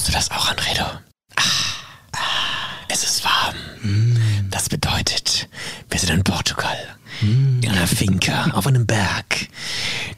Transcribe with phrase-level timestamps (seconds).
[0.00, 0.84] Hörst du das auch, Anredo?
[1.36, 1.42] Ah,
[2.12, 2.20] ah,
[2.88, 3.54] es ist warm.
[4.50, 5.46] Das bedeutet,
[5.90, 6.78] wir sind in Portugal.
[7.20, 9.48] In einer Finca, auf einem Berg.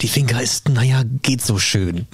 [0.00, 2.06] Die Finca ist, naja, geht so schön.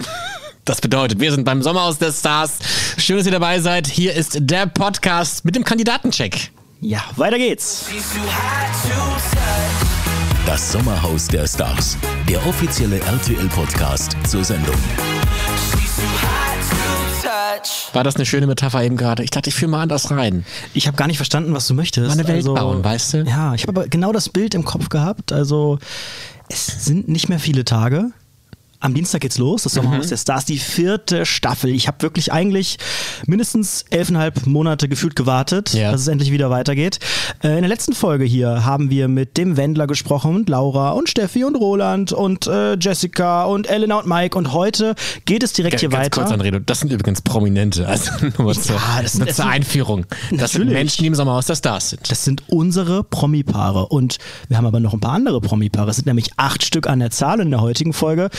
[0.65, 2.53] Das bedeutet, wir sind beim Sommerhaus der Stars.
[2.97, 3.85] Schön, dass ihr dabei seid.
[3.85, 6.51] Hier ist der Podcast mit dem Kandidatencheck.
[6.81, 7.85] Ja, weiter geht's.
[10.47, 11.97] Das Sommerhaus der Stars.
[12.27, 14.73] Der offizielle RTL-Podcast zur Sendung.
[17.93, 19.23] War das eine schöne Metapher eben gerade?
[19.23, 20.45] Ich dachte, ich fühle mal anders rein.
[20.73, 22.07] Ich habe gar nicht verstanden, was du möchtest.
[22.07, 23.23] Mal eine Welt bauen, weißt du?
[23.23, 25.31] Ja, ich habe aber genau das Bild im Kopf gehabt.
[25.31, 25.79] Also,
[26.49, 28.11] es sind nicht mehr viele Tage.
[28.81, 31.69] Am Dienstag geht's los, das Sommerhaus der Stars, die vierte Staffel.
[31.71, 32.77] Ich habe wirklich eigentlich
[33.25, 35.91] mindestens elfeinhalb Monate gefühlt gewartet, Ja.
[35.91, 36.99] dass es endlich wieder weitergeht.
[37.43, 41.09] Äh, in der letzten Folge hier haben wir mit dem Wendler gesprochen und Laura und
[41.09, 44.37] Steffi und Roland und äh, Jessica und Elena und Mike.
[44.37, 46.21] Und heute geht es direkt hier Ganz weiter.
[46.21, 47.85] kurz, Anredo, das sind übrigens Prominente.
[47.85, 50.05] Also nur zur, das sind- das zur sind- Einführung.
[50.09, 50.73] Das sind Natürlich.
[50.73, 52.09] Menschen, die im Sommerhaus der Stars sind.
[52.09, 53.87] Das sind unsere Promi-Paare.
[53.87, 55.89] Und wir haben aber noch ein paar andere Promi-Paare.
[55.89, 58.29] Es sind nämlich acht Stück an der Zahl in der heutigen Folge.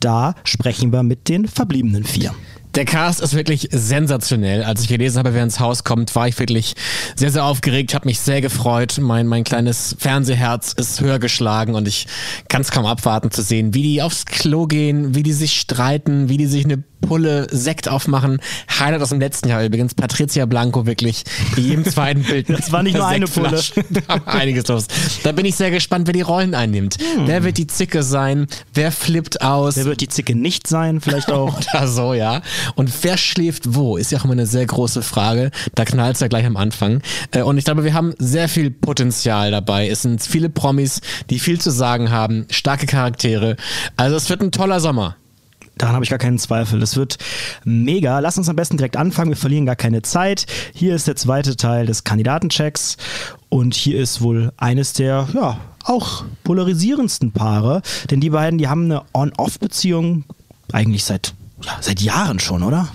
[0.00, 2.34] Da sprechen wir mit den verbliebenen vier.
[2.76, 4.62] Der Cast ist wirklich sensationell.
[4.62, 6.74] Als ich gelesen habe, wer ins Haus kommt, war ich wirklich
[7.16, 8.98] sehr, sehr aufgeregt, habe mich sehr gefreut.
[9.00, 12.06] Mein, mein kleines Fernsehherz ist höher geschlagen und ich
[12.48, 16.28] kann es kaum abwarten zu sehen, wie die aufs Klo gehen, wie die sich streiten,
[16.28, 18.40] wie die sich eine Pulle Sekt aufmachen.
[18.78, 21.24] Highlight aus dem letzten Jahr übrigens, Patricia Blanco wirklich
[21.56, 22.48] in jedem zweiten Bild.
[22.50, 23.60] Das war nicht nur eine Pulle.
[24.08, 24.86] Da einiges los.
[25.22, 26.96] Da bin ich sehr gespannt, wer die Rollen einnimmt.
[27.24, 28.46] Wer wird die Zicke sein?
[28.74, 29.76] Wer flippt aus?
[29.76, 31.00] Wer wird die Zicke nicht sein?
[31.00, 31.58] Vielleicht auch.
[31.74, 32.42] Oder so, ja.
[32.74, 35.50] Und wer schläft wo, ist ja auch immer eine sehr große Frage.
[35.74, 37.02] Da knallt es ja gleich am Anfang.
[37.32, 39.88] Äh, Und ich glaube, wir haben sehr viel Potenzial dabei.
[39.88, 43.56] Es sind viele Promis, die viel zu sagen haben, starke Charaktere.
[43.96, 45.16] Also es wird ein toller Sommer.
[45.80, 46.78] Daran habe ich gar keinen Zweifel.
[46.78, 47.16] Das wird
[47.64, 48.18] mega.
[48.18, 49.30] Lass uns am besten direkt anfangen.
[49.30, 50.44] Wir verlieren gar keine Zeit.
[50.74, 52.98] Hier ist der zweite Teil des Kandidatenchecks.
[53.48, 57.80] Und hier ist wohl eines der, ja, auch polarisierendsten Paare.
[58.10, 60.24] Denn die beiden, die haben eine On-Off-Beziehung
[60.70, 61.32] eigentlich seit,
[61.62, 62.88] ja, seit Jahren schon, oder?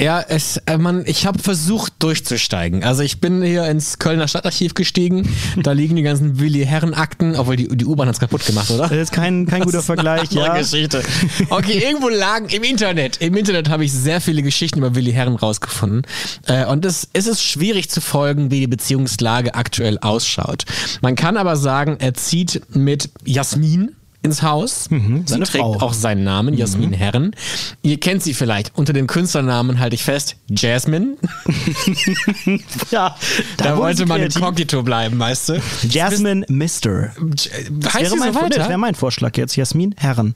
[0.00, 2.84] Ja, es, äh, man, ich habe versucht durchzusteigen.
[2.84, 5.28] Also ich bin hier ins Kölner Stadtarchiv gestiegen.
[5.56, 8.88] Da liegen die ganzen Willi Herren Akten, obwohl die, die U-Bahn hat's kaputt gemacht, oder?
[8.88, 10.56] Das ist kein, kein guter Das ist eine Vergleich, ja.
[10.58, 11.02] Geschichte.
[11.50, 13.18] Okay, irgendwo lagen im Internet.
[13.20, 16.02] Im Internet habe ich sehr viele Geschichten über Willi Herren rausgefunden.
[16.46, 20.64] Äh, und es, es ist schwierig zu folgen, wie die Beziehungslage aktuell ausschaut.
[21.02, 24.88] Man kann aber sagen, er zieht mit Jasmin ins Haus.
[24.88, 25.74] sie Mhm, seine trägt Frau.
[25.74, 25.80] Mhm.
[25.80, 27.36] auch seinen Namen, Jasmin Herren.
[27.82, 28.72] Ihr kennt sie vielleicht.
[28.74, 31.16] Unter dem Künstlernamen halte ich fest, Jasmine.
[32.90, 33.16] Ja,
[33.56, 35.62] Da, wurde wollte sie man inkognito bleiben, weißt du?
[35.88, 37.12] Jasmine Mister.
[37.14, 39.56] Heißt wäre sie mein, so das wäre mein Vorschlag jetzt.
[39.56, 40.34] Jasmin Herren.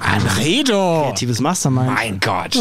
[0.00, 1.02] Anredo!
[1.04, 1.92] Kreatives Mastermind.
[1.94, 2.56] Mein Gott.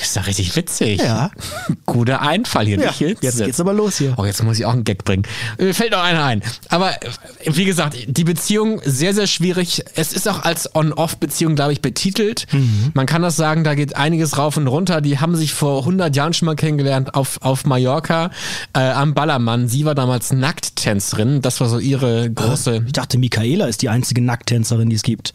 [0.00, 1.00] Ist doch richtig witzig.
[1.00, 1.30] Ja.
[1.86, 2.78] Guter Einfall hier.
[2.78, 3.22] Ja, nicht hinsetzen.
[3.22, 4.14] jetzt geht's aber los hier.
[4.16, 5.24] Oh, jetzt muss ich auch einen Gag bringen.
[5.58, 6.42] Mir fällt noch einer ein.
[6.68, 7.08] Aber äh,
[7.46, 9.84] wie gesagt, die Beziehung sehr, sehr schwierig.
[9.94, 12.46] Es ist auch als On-Off-Beziehung, glaube ich, betitelt.
[12.52, 12.90] Mhm.
[12.94, 15.00] Man kann das sagen, da geht einiges rauf und runter.
[15.00, 18.30] Die haben sich vor 100 Jahren schon mal kennengelernt auf, auf Mallorca
[18.74, 19.68] äh, am Ballermann.
[19.68, 21.42] Sie war damals Nackttänzerin.
[21.42, 22.82] Das war so ihre große...
[22.86, 25.32] Ich dachte, Michaela ist die einzige Nackttänzerin, die es gibt.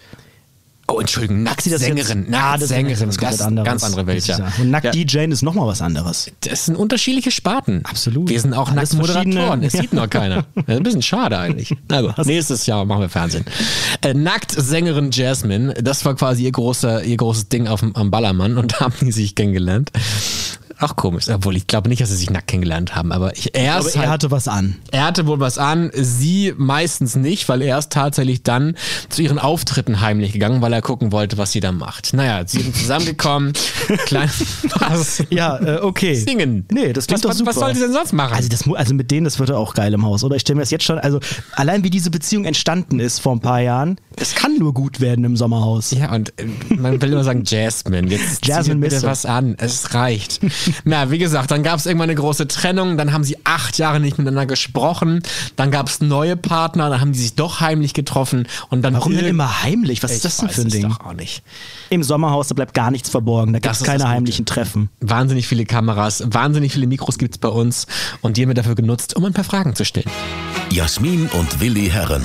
[0.88, 2.26] Oh, Entschuldigung, sie das Nacktsängerin.
[2.26, 2.72] jetzt- Ah, das ist
[3.08, 3.66] was Das ist anderes.
[3.66, 4.36] ganz andere Welt, ja.
[4.36, 4.64] Und Ja.
[4.66, 6.30] Nackt-DJ ist nochmal was anderes.
[6.42, 7.82] Das sind unterschiedliche Sparten.
[7.86, 8.30] Absolut.
[8.30, 9.62] Wir sind auch Nacktmoderatoren.
[9.62, 10.46] verschiedene- Es sieht noch keiner.
[10.56, 11.76] Das ist ein bisschen schade eigentlich.
[11.88, 13.46] Na gut, nächstes Jahr machen wir Fernsehen.
[14.02, 18.58] Äh, Nacktsängerin Jasmine, das war quasi ihr, großer, ihr großes Ding auf, dem- am Ballermann
[18.58, 19.92] und da haben die sich kennengelernt.
[20.82, 23.76] Auch komisch, obwohl ich glaube nicht, dass sie sich nackt kennengelernt haben, aber ich, er,
[23.76, 24.78] Aber er halt, hatte was an.
[24.92, 28.76] er hatte wohl was an, sie meistens nicht, weil er ist tatsächlich dann
[29.10, 32.16] zu ihren Auftritten heimlich gegangen, weil er gucken wollte, was sie da macht.
[32.16, 33.54] Naja, sie sind zusammengekommen,
[34.06, 34.32] klein,
[34.80, 35.24] was?
[35.30, 36.16] Ja, äh, okay.
[36.16, 36.66] Singen.
[36.72, 37.50] Nee, das klingt was, doch was, super.
[37.52, 38.34] was soll sie denn sonst machen?
[38.34, 40.36] Also, das, also mit denen, das wird auch geil im Haus, oder?
[40.36, 41.20] Ich stelle mir das jetzt schon, also
[41.54, 45.26] allein wie diese Beziehung entstanden ist vor ein paar Jahren, das kann nur gut werden
[45.26, 45.92] im Sommerhaus.
[45.92, 48.08] Ja, und äh, man will immer sagen Jasmine.
[48.08, 49.56] Jetzt Jasmine bitte was an.
[49.60, 50.40] Es reicht.
[50.84, 52.98] Na, wie gesagt, dann gab es irgendwann eine große Trennung.
[52.98, 55.22] Dann haben sie acht Jahre nicht miteinander gesprochen.
[55.56, 56.90] Dann gab es neue Partner.
[56.90, 58.48] Dann haben die sich doch heimlich getroffen.
[58.70, 60.04] Und dann Warum denn immer heimlich?
[60.04, 60.90] Was Ich ist das denn für ein es Ding?
[60.90, 61.44] doch auch nicht.
[61.90, 63.54] Im Sommerhaus, da bleibt gar nichts verborgen.
[63.54, 64.90] Da gibt es keine heimlichen Treffen.
[65.00, 67.88] Wahnsinnig viele Kameras, wahnsinnig viele Mikros gibt es bei uns.
[68.22, 70.10] Und die haben wir dafür genutzt, um ein paar Fragen zu stellen.
[70.72, 72.24] Jasmin und Willi Herren.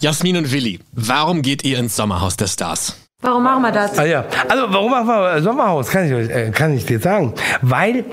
[0.00, 2.96] Jasmin und Willi, warum geht ihr ins Sommerhaus der Stars?
[3.20, 3.98] Warum machen wir das?
[3.98, 4.24] Ah, ja.
[4.48, 5.88] Also warum machen wir Sommerhaus?
[5.90, 7.34] Kann ich, euch- äh, kann ich dir sagen.
[7.62, 8.04] Weil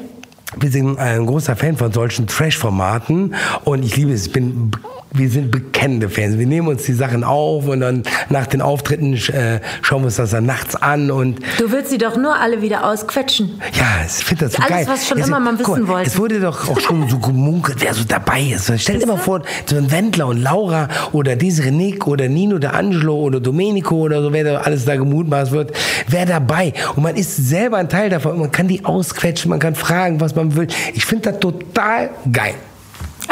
[0.58, 3.36] wir sind ein großer Fan von solchen Trash-Formaten
[3.66, 4.26] und ich liebe es.
[4.28, 4.72] Ich bin
[5.18, 6.38] wir sind bekennende Fans.
[6.38, 10.16] Wir nehmen uns die Sachen auf und dann nach den Auftritten äh, schauen wir uns
[10.18, 13.62] das dann nachts an und Du willst sie doch nur alle wieder ausquetschen.
[13.74, 14.86] ja, ich finde das so Alles, geil.
[14.88, 16.10] was schon Es- immer man wissen wollte.
[16.10, 18.72] Es wurde doch auch schon so gemunkelt, wer so dabei ist.
[18.78, 22.70] Stell dir mal vor, so ein Wendler und Laura oder Desiree Nick oder Nino de
[22.72, 25.72] Angelo oder Domenico oder so, wer da alles da gemutmaßt wird,
[26.08, 26.74] wer dabei.
[26.96, 28.40] Und man ist selber ein Teil davon.
[28.40, 30.68] Man kann die ausquetschen, man kann fragen, was man will.
[30.94, 32.54] Ich finde das total geil.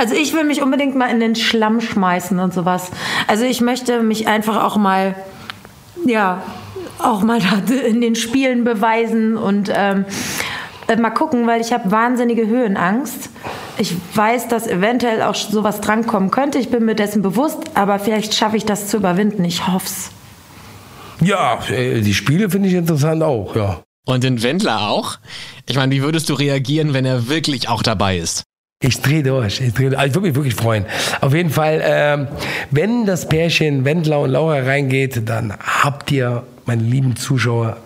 [0.03, 2.91] Also ich will mich unbedingt mal in den Schlamm schmeißen und sowas.
[3.25, 5.15] Also ich möchte mich einfach auch mal,
[6.05, 6.43] ja,
[6.99, 7.39] auch mal
[7.69, 10.03] da in den Spielen beweisen und ähm,
[10.89, 13.29] äh, mal gucken, weil ich habe wahnsinnige Höhenangst.
[13.77, 16.59] Ich weiß, dass eventuell auch sowas drankommen könnte.
[16.59, 19.45] Ich bin mir dessen bewusst, aber vielleicht schaffe ich das zu überwinden.
[19.45, 20.11] Ich hoff's.
[21.21, 23.83] Ja, äh, die Spiele finde ich interessant auch, ja.
[24.05, 25.19] Und den Wendler auch?
[25.65, 28.43] Ich meine, wie würdest du reagieren, wenn er wirklich auch dabei ist?
[28.83, 29.61] Ich drehe durch.
[29.61, 30.85] Ich, dreh, also ich würde mich wirklich freuen.
[31.21, 32.27] Auf jeden Fall, ähm,
[32.69, 37.77] wenn das Pärchen Wendler und Laura reingeht, dann habt ihr, meine lieben Zuschauer,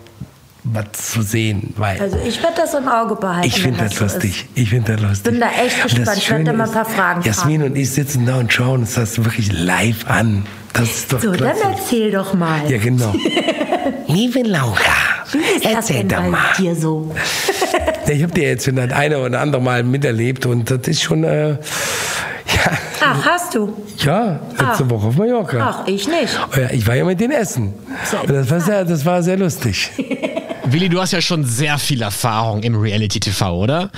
[0.73, 1.73] was zu sehen.
[1.77, 3.47] Weil Also ich werde das im Auge behalten.
[3.47, 4.47] ich finde das so lustig.
[4.55, 5.23] Ich finde das lustig.
[5.31, 6.17] Bin da echt das gespannt.
[6.17, 8.51] Ich werd da Schöne mal ein paar ist, Fragen Jasmin und ich sitzen da und
[8.51, 10.45] schauen uns das wirklich live an.
[10.73, 11.23] Das ist doch ist.
[11.23, 11.61] So, dann klasse.
[11.79, 12.69] erzähl doch mal.
[12.69, 13.13] Ja, genau.
[14.07, 14.75] Liebe Laura,
[15.55, 16.39] ist das erzähl doch mal.
[16.57, 17.13] dir so?
[18.07, 21.23] Ich habe die jetzt schon das eine oder andere Mal miterlebt und das ist schon,
[21.23, 21.57] äh, ja,
[23.01, 23.73] Ach, hast du?
[23.97, 24.89] ja, letzte Ach.
[24.89, 25.57] Woche auf Mallorca.
[25.83, 26.39] Ach, ich nicht.
[26.55, 27.73] Oh ja, ich war ja mit denen essen.
[28.21, 29.91] Und das war sehr, das war sehr lustig.
[30.69, 33.89] Willi, du hast ja schon sehr viel Erfahrung im Reality-TV, oder?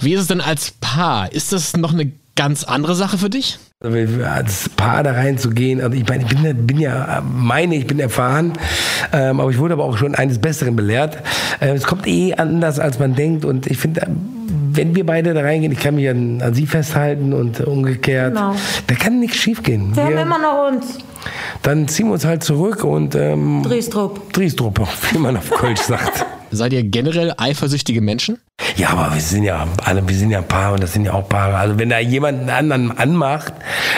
[0.00, 1.32] Wie ist es denn als Paar?
[1.32, 3.58] Ist das noch eine ganz andere Sache für dich?
[3.80, 7.86] Also, Als Paar da reinzugehen, also ich meine, ich bin, ja- bin ja, meine, ich
[7.86, 8.54] bin erfahren,
[9.12, 11.18] ähm, aber ich wurde aber auch schon eines Besseren belehrt.
[11.60, 14.04] Äh, es kommt eh anders, als man denkt und ich finde,
[14.78, 18.54] wenn wir beide da reingehen, ich kann mich an, an sie festhalten und umgekehrt, Genau.
[18.86, 19.94] da kann nichts schiefgehen.
[19.96, 20.98] Wir haben immer noch uns.
[21.62, 24.32] dann ziehen wir uns halt zurück und ähm, Driestrup.
[24.32, 26.24] Driestruppe, wie man auf Kölsch sagt.
[26.52, 28.38] Seid ihr generell eifersüchtige Menschen?
[28.76, 31.12] Ja, aber wir sind ja alle, wir sind ja ein Paar und das sind ja
[31.12, 31.56] auch Paare.
[31.56, 33.52] Also wenn da jemand einen anderen anmacht,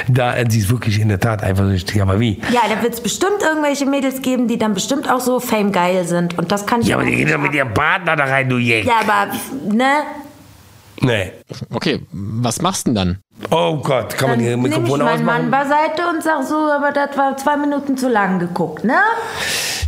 [0.08, 2.00] da sie ist wirklich in der Tat eifersüchtig.
[2.00, 2.40] Aber wie?
[2.52, 6.38] Ja, da wird es bestimmt irgendwelche Mädels geben, die dann bestimmt auch so fame-geil sind.
[6.38, 8.56] Und das kann ich Ja, aber die geht doch mit ihrem Partner da rein, du
[8.56, 8.86] Jeck.
[8.86, 9.32] Ja, aber,
[9.72, 9.84] ne?
[11.00, 11.32] Nee.
[11.72, 13.18] Okay, was machst du denn dann?
[13.50, 15.68] Oh Gott, kann man Dann hier nehme ich Mikrofon meinen Mann ausmachen?
[15.68, 18.98] beiseite und sag so, aber das war zwei Minuten zu lang geguckt, ne?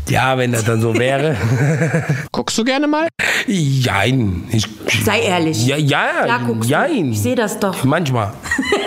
[0.09, 1.37] Ja, wenn das dann so wäre.
[2.33, 3.09] Guckst du gerne mal?
[3.47, 4.45] Jein.
[4.51, 4.67] Ich,
[5.05, 5.65] Sei ehrlich.
[5.67, 6.73] ja, ja, Ja, guckst du.
[6.73, 7.13] jein.
[7.13, 7.85] Ich sehe das doch.
[7.85, 8.33] Manchmal.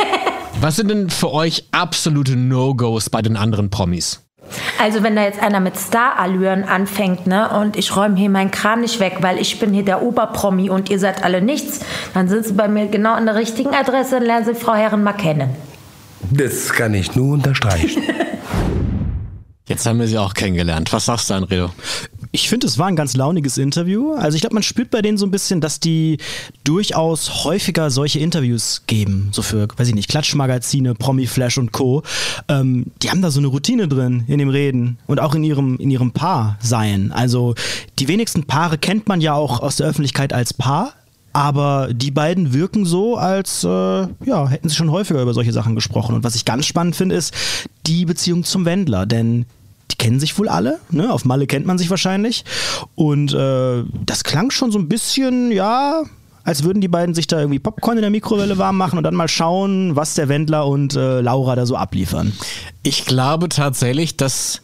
[0.62, 4.25] Was sind denn für euch absolute No-Gos bei den anderen Promis?
[4.80, 8.82] Also wenn da jetzt einer mit Star-Allüren anfängt, ne, und ich räume hier meinen Kram
[8.82, 11.80] nicht weg, weil ich bin hier der Oberpromi und ihr seid alle nichts,
[12.14, 15.04] dann sind sie bei mir genau an der richtigen Adresse und lernen sie Frau Herren
[15.04, 15.56] mal kennen.
[16.32, 18.04] Das kann ich nur unterstreichen.
[19.68, 20.94] Jetzt haben wir sie auch kennengelernt.
[20.94, 21.72] Was sagst du, Anredo?
[22.36, 24.12] Ich finde, es war ein ganz launiges Interview.
[24.12, 26.18] Also ich glaube, man spürt bei denen so ein bisschen, dass die
[26.66, 29.30] durchaus häufiger solche Interviews geben.
[29.32, 32.04] So für, weiß ich nicht, Klatschmagazine, Promi-Flash und Co.
[32.50, 35.78] Ähm, die haben da so eine Routine drin in dem Reden und auch in ihrem,
[35.78, 37.14] in ihrem Paar-Sein.
[37.14, 37.56] Also
[38.00, 40.92] die wenigsten Paare kennt man ja auch aus der Öffentlichkeit als Paar.
[41.32, 45.74] Aber die beiden wirken so, als äh, ja, hätten sie schon häufiger über solche Sachen
[45.74, 46.16] gesprochen.
[46.16, 47.34] Und was ich ganz spannend finde, ist
[47.88, 49.06] die Beziehung zum Wendler.
[49.06, 49.46] Denn
[49.92, 51.12] die kennen sich wohl alle, ne?
[51.12, 52.44] Auf Malle kennt man sich wahrscheinlich.
[52.96, 56.04] Und äh, das klang schon so ein bisschen, ja,
[56.44, 59.16] als würden die beiden sich da irgendwie Popcorn in der Mikrowelle warm machen und dann
[59.16, 62.34] mal schauen, was der Wendler und äh, Laura da so abliefern.
[62.84, 64.62] Ich glaube tatsächlich, dass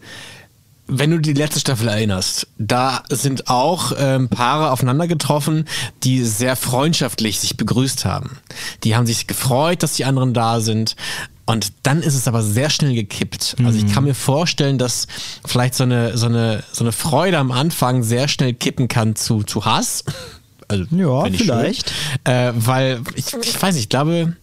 [0.94, 5.66] wenn du die letzte Staffel erinnerst, da sind auch ähm, Paare aufeinander getroffen,
[6.04, 8.38] die sehr freundschaftlich sich begrüßt haben.
[8.84, 10.98] Die haben sich gefreut, dass die anderen da sind.
[11.51, 13.58] Und dann ist es aber sehr schnell gekippt.
[13.65, 15.08] Also ich kann mir vorstellen, dass
[15.46, 19.43] vielleicht so eine, so eine, so eine Freude am Anfang sehr schnell kippen kann zu,
[19.43, 20.05] zu Hass.
[20.70, 21.91] Also, Ja, vielleicht.
[22.24, 24.38] Äh, weil ich, ich weiß nicht, ich glaube,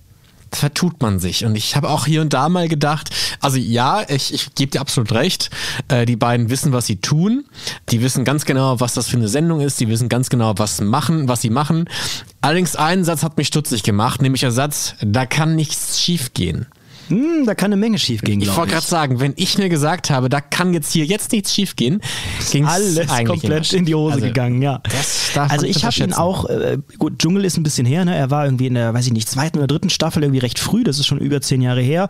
[0.52, 1.46] vertut man sich.
[1.46, 3.08] Und ich habe auch hier und da mal gedacht,
[3.40, 5.48] also ja, ich, ich gebe dir absolut recht,
[5.88, 7.46] äh, die beiden wissen, was sie tun.
[7.88, 9.80] Die wissen ganz genau, was das für eine Sendung ist.
[9.80, 11.88] Die wissen ganz genau, was machen, was sie machen.
[12.42, 16.66] Allerdings ein Satz hat mich stutzig gemacht, nämlich der Satz, da kann nichts schiefgehen.
[17.08, 20.10] Hm, da kann eine Menge schief gehen, Ich wollte gerade sagen, wenn ich mir gesagt
[20.10, 22.00] habe, da kann jetzt hier jetzt nichts schiefgehen,
[22.50, 24.80] ging Alles komplett in die Hose Also, gegangen, ja.
[25.34, 28.14] Also ich habe ihn auch, äh, gut, Dschungel ist ein bisschen her, ne?
[28.14, 30.84] Er war irgendwie in der, weiß ich nicht, zweiten oder dritten Staffel irgendwie recht früh,
[30.84, 32.08] das ist schon über zehn Jahre her.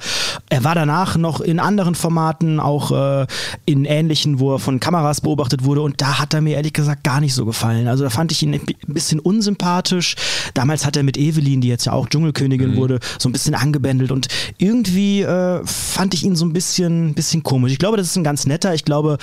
[0.48, 3.26] Er war danach noch in anderen Formaten, auch äh,
[3.66, 7.04] in ähnlichen, wo er von Kameras beobachtet wurde und da hat er mir ehrlich gesagt
[7.04, 7.88] gar nicht so gefallen.
[7.88, 10.16] Also da fand ich ihn ein bisschen unsympathisch.
[10.54, 14.10] Damals hat er mit Evelyn, die jetzt ja auch Dschungelkönigin wurde, so ein bisschen angebändelt
[14.10, 14.28] und
[14.58, 17.72] irgendwie äh, fand ich ihn so ein bisschen, bisschen komisch.
[17.72, 19.18] Ich glaube, das ist ein ganz netter, ich glaube,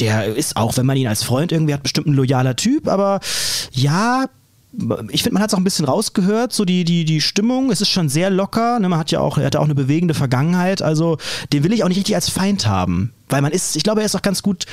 [0.00, 3.20] der ist auch, wenn man ihn als Freund irgendwie hat, bestimmt ein loyaler Typ, aber
[3.72, 4.26] ja,
[5.10, 7.80] ich finde, man hat es auch ein bisschen rausgehört, so die, die, die Stimmung, es
[7.80, 8.88] ist schon sehr locker, ne?
[8.88, 11.16] man hat ja auch, er hat auch eine bewegende Vergangenheit, also
[11.52, 14.06] den will ich auch nicht richtig als Feind haben, weil man ist, ich glaube, er
[14.06, 14.66] ist auch ganz gut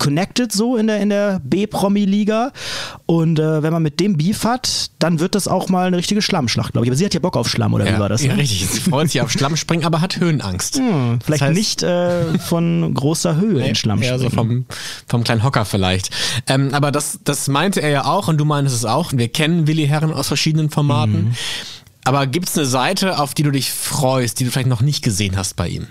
[0.00, 2.50] connected so in der, in der B-Promi-Liga
[3.06, 6.22] und äh, wenn man mit dem Beef hat, dann wird das auch mal eine richtige
[6.22, 6.90] Schlammschlacht, glaube ich.
[6.90, 8.22] Aber sie hat ja Bock auf Schlamm, oder ja, wie war das?
[8.24, 8.42] Ja, ne?
[8.42, 8.66] richtig.
[8.66, 10.78] Sie freut sich auf Schlammspringen, aber hat Höhenangst.
[10.78, 14.64] Hm, vielleicht Das heißt- nicht äh, von großer Höhe in Schlamm Ja, so vom,
[15.06, 16.10] vom kleinen Hocker vielleicht.
[16.48, 19.12] Ähm, aber das, das meinte er ja auch und du meintest es auch.
[19.14, 21.24] Wir kennen Willi Herren aus verschiedenen Formaten.
[21.26, 21.34] Mhm.
[22.04, 25.04] Aber gibt es eine Seite, auf die du dich freust, die du vielleicht noch nicht
[25.04, 25.86] gesehen hast bei ihm?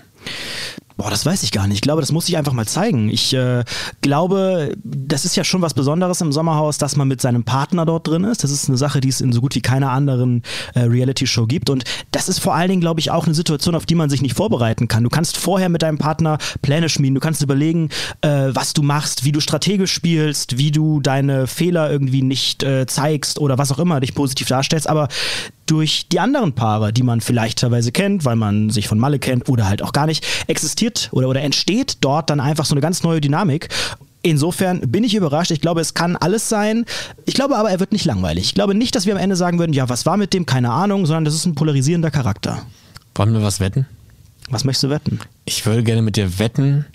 [0.99, 1.75] Boah, das weiß ich gar nicht.
[1.75, 3.07] Ich glaube, das muss ich einfach mal zeigen.
[3.07, 3.63] Ich äh,
[4.01, 8.05] glaube, das ist ja schon was Besonderes im Sommerhaus, dass man mit seinem Partner dort
[8.05, 8.43] drin ist.
[8.43, 10.43] Das ist eine Sache, die es in so gut wie keiner anderen
[10.75, 11.69] äh, Reality-Show gibt.
[11.69, 14.21] Und das ist vor allen Dingen, glaube ich, auch eine Situation, auf die man sich
[14.21, 15.05] nicht vorbereiten kann.
[15.05, 17.15] Du kannst vorher mit deinem Partner Pläne schmieden.
[17.15, 17.87] Du kannst überlegen,
[18.19, 22.87] äh, was du machst, wie du strategisch spielst, wie du deine Fehler irgendwie nicht äh,
[22.87, 24.89] zeigst oder was auch immer dich positiv darstellst.
[24.89, 25.07] Aber
[25.69, 29.49] durch die anderen Paare, die man vielleicht teilweise kennt, weil man sich von Malle kennt
[29.49, 33.03] oder halt auch gar nicht, existiert oder, oder entsteht dort dann einfach so eine ganz
[33.03, 33.69] neue Dynamik.
[34.21, 35.51] Insofern bin ich überrascht.
[35.51, 36.85] Ich glaube, es kann alles sein.
[37.25, 38.45] Ich glaube aber, er wird nicht langweilig.
[38.45, 40.45] Ich glaube nicht, dass wir am Ende sagen würden, ja, was war mit dem?
[40.45, 42.63] Keine Ahnung, sondern das ist ein polarisierender Charakter.
[43.15, 43.85] Wollen wir was wetten?
[44.49, 45.19] Was möchtest du wetten?
[45.45, 46.85] Ich würde gerne mit dir wetten,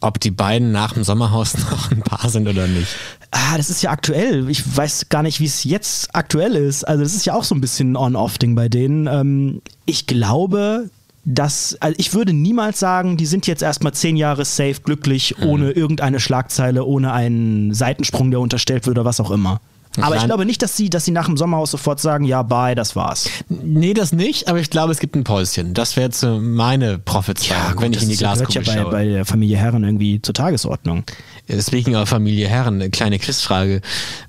[0.00, 2.88] ob die beiden nach dem Sommerhaus noch ein Paar sind oder nicht.
[3.30, 4.48] Ah, das ist ja aktuell.
[4.50, 6.84] Ich weiß gar nicht, wie es jetzt aktuell ist.
[6.84, 9.06] Also, das ist ja auch so ein bisschen ein On-Off-Ding bei denen.
[9.06, 10.90] Ähm, ich glaube,
[11.24, 15.70] dass, also ich würde niemals sagen, die sind jetzt erstmal zehn Jahre safe, glücklich, ohne
[15.72, 19.60] irgendeine Schlagzeile, ohne einen Seitensprung, der unterstellt wird oder was auch immer.
[20.00, 22.74] Aber ich glaube nicht, dass sie, dass sie nach dem Sommerhaus sofort sagen, ja, bye,
[22.74, 23.28] das war's.
[23.48, 25.74] Nee, das nicht, aber ich glaube, es gibt ein Päuschen.
[25.74, 28.90] Das wäre jetzt meine Prophezeiung, wenn ich das in die ja- Glaskugel ja bei, schaue.
[28.92, 31.04] bei der Familie Herren irgendwie zur Tagesordnung.
[31.48, 33.80] Deswegen auf Familie Herren, eine kleine Quizfrage.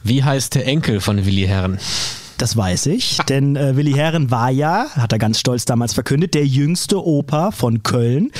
[0.03, 1.77] Wie heißt der Enkel von Willi Herren?
[2.39, 6.33] Das weiß ich, denn äh, Willi Herren war ja, hat er ganz stolz damals verkündet,
[6.33, 8.31] der jüngste Opa von Köln.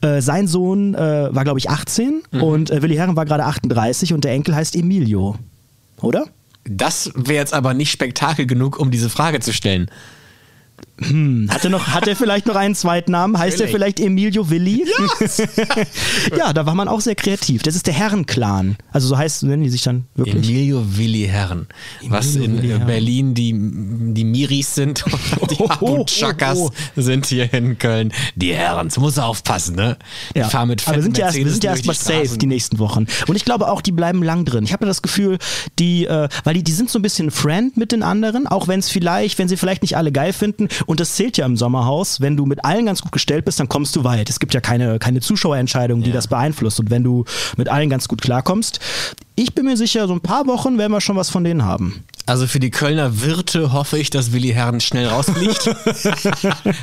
[0.00, 4.14] Äh, sein Sohn äh, war, glaube ich, 18 und äh, Willi Herren war gerade 38
[4.14, 5.36] und der Enkel heißt Emilio.
[6.00, 6.24] Oder?
[6.72, 9.90] Das wäre jetzt aber nicht Spektakel genug, um diese Frage zu stellen.
[11.48, 13.38] Hat er, noch, hat er vielleicht noch einen zweiten Namen?
[13.38, 13.72] Heißt er Natürlich.
[13.72, 14.86] vielleicht Emilio Willi?
[16.36, 17.62] ja, da war man auch sehr kreativ.
[17.62, 18.76] Das ist der Herrenclan.
[18.92, 20.48] Also so heißt, nennen die sich dann wirklich.
[20.48, 21.66] Emilio Willi Herren.
[22.08, 22.78] was in Willi.
[22.84, 23.52] Berlin die,
[24.14, 25.04] die Miris sind
[25.40, 26.06] und die Oh, oh,
[26.54, 28.88] oh, sind hier in Köln die Herren.
[28.88, 29.96] Du musst aufpassen, ne?
[30.34, 30.48] Die Ja.
[30.48, 33.06] fahren mit Aber wir sind ja, erst, wir sind ja erstmal safe die nächsten Wochen.
[33.26, 34.64] Und ich glaube auch, die bleiben lang drin.
[34.64, 35.38] Ich habe das Gefühl,
[35.78, 38.80] die, äh, weil die, die sind so ein bisschen Friend mit den anderen, auch wenn
[38.80, 40.68] es vielleicht, wenn sie vielleicht nicht alle geil finden.
[40.90, 42.20] Und das zählt ja im Sommerhaus.
[42.20, 44.28] Wenn du mit allen ganz gut gestellt bist, dann kommst du weit.
[44.28, 46.14] Es gibt ja keine, keine Zuschauerentscheidung, die Ja.
[46.16, 46.80] das beeinflusst.
[46.80, 47.24] Und wenn du
[47.56, 48.80] mit allen ganz gut klarkommst,
[49.36, 52.02] ich bin mir sicher, so ein paar Wochen werden wir schon was von denen haben.
[52.30, 55.68] Also für die Kölner Wirte hoffe ich, dass Willi Herren schnell rausfliegt.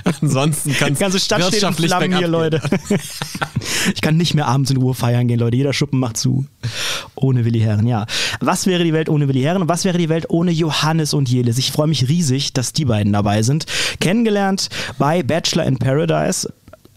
[0.21, 2.61] Ansonsten kann Die ganze Stadt steht in Flammen hier, Leute.
[3.95, 5.55] ich kann nicht mehr abends in Ruhe feiern gehen, Leute.
[5.55, 6.45] Jeder Schuppen macht zu.
[7.15, 8.07] Ohne Willi Herren, ja.
[8.41, 11.29] Was wäre die Welt ohne Willi Herren und was wäre die Welt ohne Johannes und
[11.29, 11.57] Jelis?
[11.57, 13.67] Ich freue mich riesig, dass die beiden dabei sind.
[14.01, 16.51] Kennengelernt bei Bachelor in Paradise.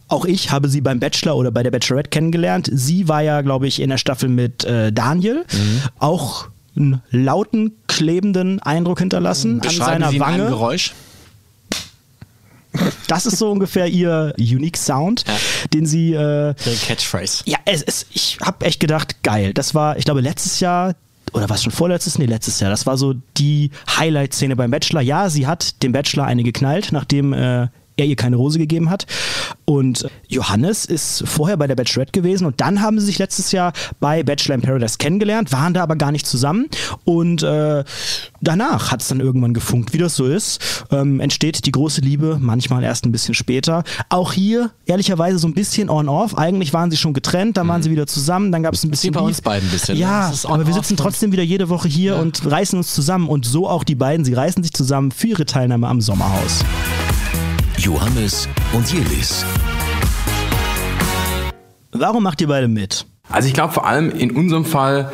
[0.08, 2.68] Auch ich habe sie beim Bachelor oder bei der Bachelorette kennengelernt.
[2.72, 5.46] Sie war ja, glaube ich, in der Staffel mit äh, Daniel.
[6.00, 10.46] Auch einen lauten, klebenden Eindruck hinterlassen an Beschreiben seiner Sie Wange.
[10.46, 10.92] Geräusch.
[13.08, 15.34] Das ist so ungefähr ihr Unique Sound, Ja.
[15.74, 16.12] den sie.
[16.14, 17.42] Äh, Ihre Catchphrase.
[17.46, 19.52] ja, es, es, ich habe echt gedacht, geil.
[19.52, 20.94] Das war, ich glaube, letztes Jahr.
[21.32, 22.18] Oder was schon vorletztes?
[22.18, 22.70] Nee, letztes Jahr.
[22.70, 25.00] Das war so die Highlight-Szene beim Bachelor.
[25.00, 27.68] Ja, sie hat dem Bachelor eine geknallt, nachdem äh,
[28.00, 29.06] er ihr keine Rose gegeben hat.
[29.64, 33.72] Und Johannes ist vorher bei der Bachelorette gewesen und dann haben sie sich letztes Jahr
[34.00, 36.66] bei Bachelor in Paradise kennengelernt, waren da aber gar nicht zusammen.
[37.04, 37.84] Und äh,
[38.40, 40.84] danach hat es dann irgendwann gefunkt, wie das so ist.
[40.90, 43.84] Ähm, entsteht die große Liebe, manchmal erst ein bisschen später.
[44.08, 46.36] Auch hier, ehrlicherweise, so ein bisschen on-off.
[46.36, 49.10] Eigentlich waren sie schon getrennt, dann waren sie wieder zusammen, dann gab es ein bisschen.
[49.10, 49.14] Mhm.
[49.14, 50.00] bei uns beiden ein bisschen, ne?
[50.00, 53.28] Ja, aber wir sitzen trotzdem wieder jede Woche hier und reißen uns zusammen.
[53.28, 54.24] Und so auch die beiden.
[54.24, 56.64] Sie reißen sich zusammen für ihre Teilnahme am Sommerhaus.
[57.80, 59.42] Johannes und Jelis.
[61.92, 63.06] Warum macht ihr beide mit?
[63.30, 65.10] Also ich glaube vor allem in unserem Fall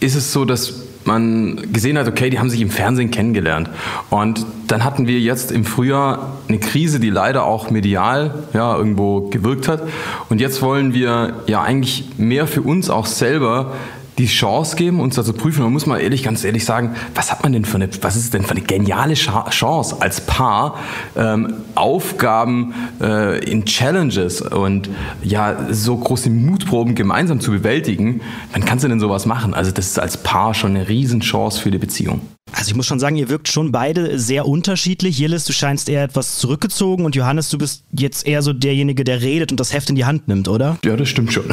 [0.00, 0.74] ist es so, dass
[1.04, 3.70] man gesehen hat, okay, die haben sich im Fernsehen kennengelernt.
[4.10, 9.28] Und dann hatten wir jetzt im Frühjahr eine Krise, die leider auch medial ja, irgendwo
[9.28, 9.82] gewirkt hat.
[10.28, 13.72] Und jetzt wollen wir ja eigentlich mehr für uns auch selber
[14.20, 15.62] die Chance geben, uns da zu prüfen.
[15.62, 18.34] Man muss mal ehrlich, ganz ehrlich sagen, was hat man denn für eine, was ist
[18.34, 20.78] denn für eine geniale Chance als Paar,
[21.16, 24.90] ähm, Aufgaben äh, in Challenges und
[25.22, 28.20] ja, so große Mutproben gemeinsam zu bewältigen.
[28.52, 29.54] Wann kannst du denn sowas machen?
[29.54, 32.20] Also das ist als Paar schon eine Riesenchance für die Beziehung.
[32.52, 35.18] Also ich muss schon sagen, ihr wirkt schon beide sehr unterschiedlich.
[35.18, 39.22] Jillis, du scheinst eher etwas zurückgezogen und Johannes, du bist jetzt eher so derjenige, der
[39.22, 40.76] redet und das Heft in die Hand nimmt, oder?
[40.84, 41.44] Ja, das stimmt schon.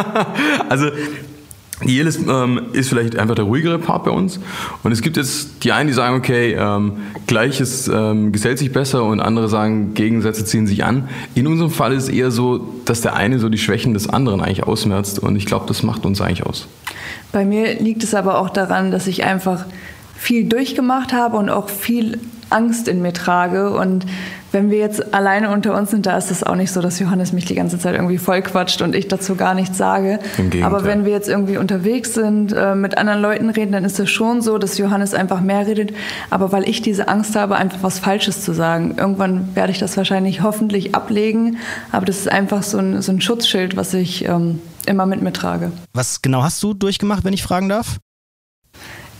[0.68, 0.90] also
[1.84, 4.40] Jelis ähm, ist vielleicht einfach der ruhigere Part bei uns.
[4.82, 6.92] Und es gibt jetzt die einen, die sagen, okay, ähm,
[7.26, 11.08] Gleiches ähm, gesellt sich besser und andere sagen, Gegensätze ziehen sich an.
[11.34, 14.40] In unserem Fall ist es eher so, dass der eine so die Schwächen des anderen
[14.40, 15.18] eigentlich ausmerzt.
[15.18, 16.66] Und ich glaube, das macht uns eigentlich aus.
[17.30, 19.66] Bei mir liegt es aber auch daran, dass ich einfach
[20.16, 22.18] viel durchgemacht habe und auch viel
[22.50, 23.70] Angst in mir trage.
[23.70, 24.06] Und
[24.52, 27.32] wenn wir jetzt alleine unter uns sind, da ist es auch nicht so, dass Johannes
[27.32, 30.20] mich die ganze Zeit irgendwie vollquatscht und ich dazu gar nichts sage.
[30.62, 34.08] Aber wenn wir jetzt irgendwie unterwegs sind, äh, mit anderen Leuten reden, dann ist es
[34.08, 35.92] schon so, dass Johannes einfach mehr redet.
[36.30, 38.94] Aber weil ich diese Angst habe, einfach was Falsches zu sagen.
[38.96, 41.58] Irgendwann werde ich das wahrscheinlich hoffentlich ablegen.
[41.92, 45.32] Aber das ist einfach so ein, so ein Schutzschild, was ich ähm, immer mit mir
[45.32, 45.72] trage.
[45.92, 47.98] Was genau hast du durchgemacht, wenn ich fragen darf?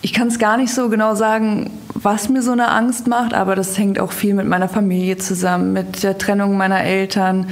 [0.03, 3.57] Ich kann es gar nicht so genau sagen, was mir so eine Angst macht, aber
[3.57, 7.47] das hängt auch viel mit meiner Familie zusammen, mit der Trennung meiner Eltern,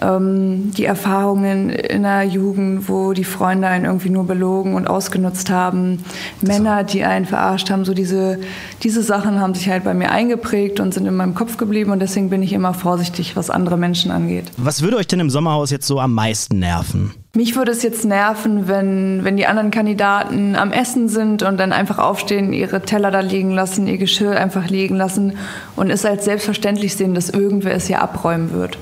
[0.00, 5.50] ähm, die Erfahrungen in der Jugend, wo die Freunde einen irgendwie nur belogen und ausgenutzt
[5.50, 6.04] haben,
[6.42, 8.38] Männer, die einen verarscht haben, so diese,
[8.82, 12.00] diese Sachen haben sich halt bei mir eingeprägt und sind in meinem Kopf geblieben und
[12.00, 14.44] deswegen bin ich immer vorsichtig, was andere Menschen angeht.
[14.56, 17.14] Was würde euch denn im Sommerhaus jetzt so am meisten nerven?
[17.36, 21.70] Mich würde es jetzt nerven, wenn, wenn die anderen Kandidaten am Essen sind und dann
[21.70, 25.36] einfach aufstehen, ihre Teller da liegen lassen, ihr Geschirr einfach liegen lassen
[25.76, 28.78] und es als selbstverständlich sehen, dass irgendwer es hier abräumen wird.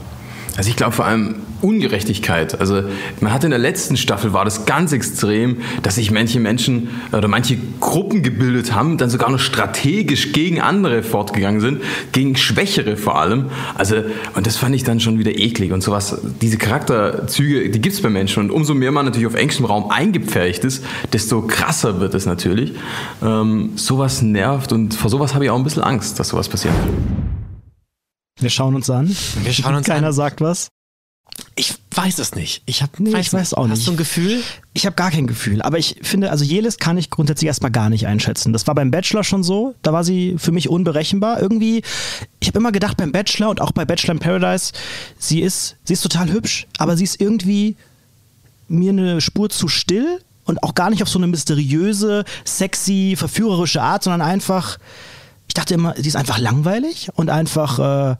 [0.56, 1.34] Also ich glaube vor allem
[1.64, 2.60] Ungerechtigkeit.
[2.60, 2.82] Also
[3.20, 7.26] man hat in der letzten Staffel war das ganz extrem, dass sich manche Menschen oder
[7.26, 11.80] manche Gruppen gebildet haben, dann sogar noch strategisch gegen andere fortgegangen sind,
[12.12, 13.46] gegen Schwächere vor allem.
[13.74, 13.96] Also
[14.34, 16.20] und das fand ich dann schon wieder eklig und sowas.
[16.42, 19.90] Diese Charakterzüge, die gibt es bei Menschen und umso mehr man natürlich auf engstem Raum
[19.90, 22.72] eingepfercht ist, desto krasser wird es natürlich.
[23.22, 26.74] Ähm, sowas nervt und vor sowas habe ich auch ein bisschen Angst, dass sowas passiert.
[28.38, 29.08] Wir schauen uns an.
[29.42, 30.12] Wir schauen uns Keiner an.
[30.12, 30.68] sagt was.
[31.56, 32.62] Ich weiß es nicht.
[32.66, 33.78] Ich habe Nee, ich weiß auch nicht.
[33.78, 34.42] Hast du ein Gefühl?
[34.72, 37.90] Ich habe gar kein Gefühl, aber ich finde, also Jelis kann ich grundsätzlich erstmal gar
[37.90, 38.52] nicht einschätzen.
[38.52, 41.40] Das war beim Bachelor schon so, da war sie für mich unberechenbar.
[41.40, 41.82] Irgendwie,
[42.40, 44.72] ich habe immer gedacht beim Bachelor und auch bei Bachelor in Paradise,
[45.18, 47.76] sie ist, sie ist total hübsch, aber sie ist irgendwie
[48.66, 53.80] mir eine Spur zu still und auch gar nicht auf so eine mysteriöse, sexy, verführerische
[53.80, 54.78] Art, sondern einfach,
[55.46, 58.16] ich dachte immer, sie ist einfach langweilig und einfach, äh,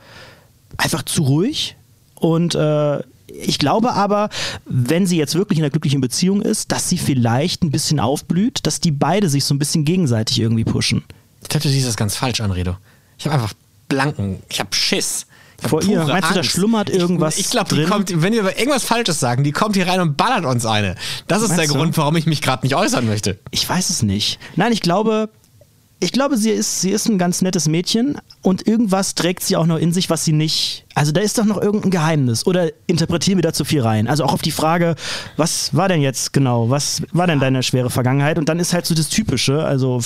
[0.77, 1.77] einfach zu ruhig.
[2.25, 4.31] Und äh, ich glaube aber,
[4.65, 8.61] wenn sie jetzt wirklich in einer glücklichen Beziehung ist, dass sie vielleicht ein bisschen aufblüht,
[8.67, 11.05] dass die beide sich so ein bisschen gegenseitig irgendwie pushen.
[11.43, 12.79] Ich glaube, du siehst das ganz falsch an, Redo.
[13.19, 13.53] Ich habe einfach
[13.91, 15.27] blanken, ich habe Schiss.
[15.59, 16.51] Ich hab Vor ihr, meinst du, da Angst.
[16.51, 19.87] schlummert irgendwas Ich, ich glaube, die kommt, wenn wir irgendwas Falsches sagen, die kommt hier
[19.87, 20.95] rein und ballert uns eine.
[21.29, 21.75] Das ist Meinst der du?
[21.75, 23.39] Grund, warum ich mich gerade nicht äußern möchte.
[23.51, 24.39] Ich weiß es nicht.
[24.57, 25.29] Nein, ich glaube,
[26.01, 29.67] ich glaube, sie ist, sie ist ein ganz nettes Mädchen und irgendwas trägt sie auch
[29.67, 30.84] noch in sich, was sie nicht.
[30.95, 32.47] Also da ist doch noch irgendein Geheimnis.
[32.47, 34.07] Oder interpretieren wir da zu viel rein?
[34.09, 34.95] Also auch auf die Frage,
[35.37, 36.71] was war denn jetzt genau?
[36.71, 38.39] Was war denn deine schwere Vergangenheit?
[38.39, 40.01] Und dann ist halt so das Typische, also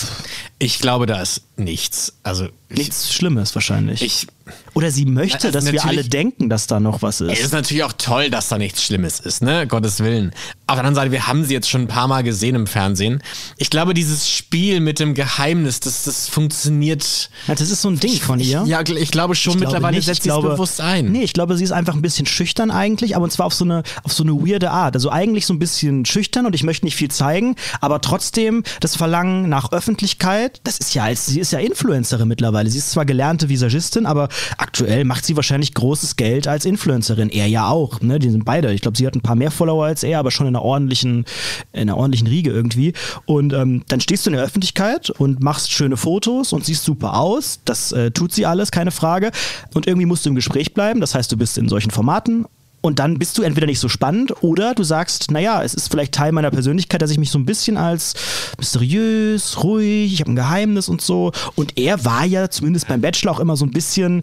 [0.58, 2.14] Ich glaube, da ist nichts.
[2.22, 4.00] Also ich, nichts Schlimmes wahrscheinlich.
[4.02, 4.26] ich
[4.74, 7.44] Oder sie möchte, dass wir alle denken, dass da noch was Ey, Es ist.
[7.46, 9.66] ist natürlich auch toll, dass da nichts Schlimmes ist, ne?
[9.66, 10.32] Gottes Willen.
[10.66, 13.22] Auf der anderen Seite, wir haben sie jetzt schon ein paar Mal gesehen im Fernsehen.
[13.56, 17.30] Ich glaube, dieses Spiel mit dem Geheimnis, das, das funktioniert.
[17.46, 18.62] Ja, das ist so ein Ding von ihr.
[18.66, 20.06] Ja, ich glaube schon, Ich glaube mittlerweile nicht.
[20.06, 21.12] setzt Ich sie es glaube- ein.
[21.12, 23.64] Nee, ich glaube, sie ist einfach ein bisschen schüchtern eigentlich, aber und zwar auf so
[23.64, 24.94] eine auf so eine weirde Art.
[24.94, 28.96] Also eigentlich so ein bisschen schüchtern und ich möchte nicht viel zeigen, aber trotzdem das
[28.96, 32.70] Verlangen nach Öffentlichkeit, das ist ja als sie ist ja Influencerin mittlerweile.
[32.70, 37.30] Sie ist zwar gelernte Visagistin, aber aktuell macht sie wahrscheinlich großes Geld als Influencerin.
[37.30, 38.18] Er ja auch, ne?
[38.18, 38.72] Die sind beide.
[38.72, 41.24] Ich glaube, sie hat ein paar mehr Follower als er, aber schon in einer ordentlichen
[41.72, 42.92] in einer ordentlichen Riege irgendwie
[43.26, 47.14] und ähm, dann stehst du in der Öffentlichkeit und machst schöne Fotos und siehst super
[47.18, 47.60] aus.
[47.64, 49.30] Das äh, tut sie alles, keine Frage.
[49.74, 51.00] Und irgendwie musst du im Gespräch bleiben.
[51.00, 52.46] Das heißt, du bist in solchen Formaten
[52.80, 56.14] Und dann bist du entweder nicht so spannend oder du sagst, naja, es ist vielleicht
[56.14, 58.14] Teil meiner Persönlichkeit, dass ich mich so ein bisschen als
[58.56, 61.32] mysteriös, ruhig, ich habe ein Geheimnis und so.
[61.56, 64.22] Und er war ja zumindest beim Bachelor auch immer so ein bisschen,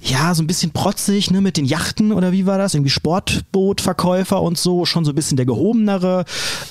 [0.00, 2.74] ja, so ein bisschen protzig, ne, mit den Yachten oder wie war das?
[2.74, 6.24] Irgendwie Sportbootverkäufer und so, schon so ein bisschen der gehobenere,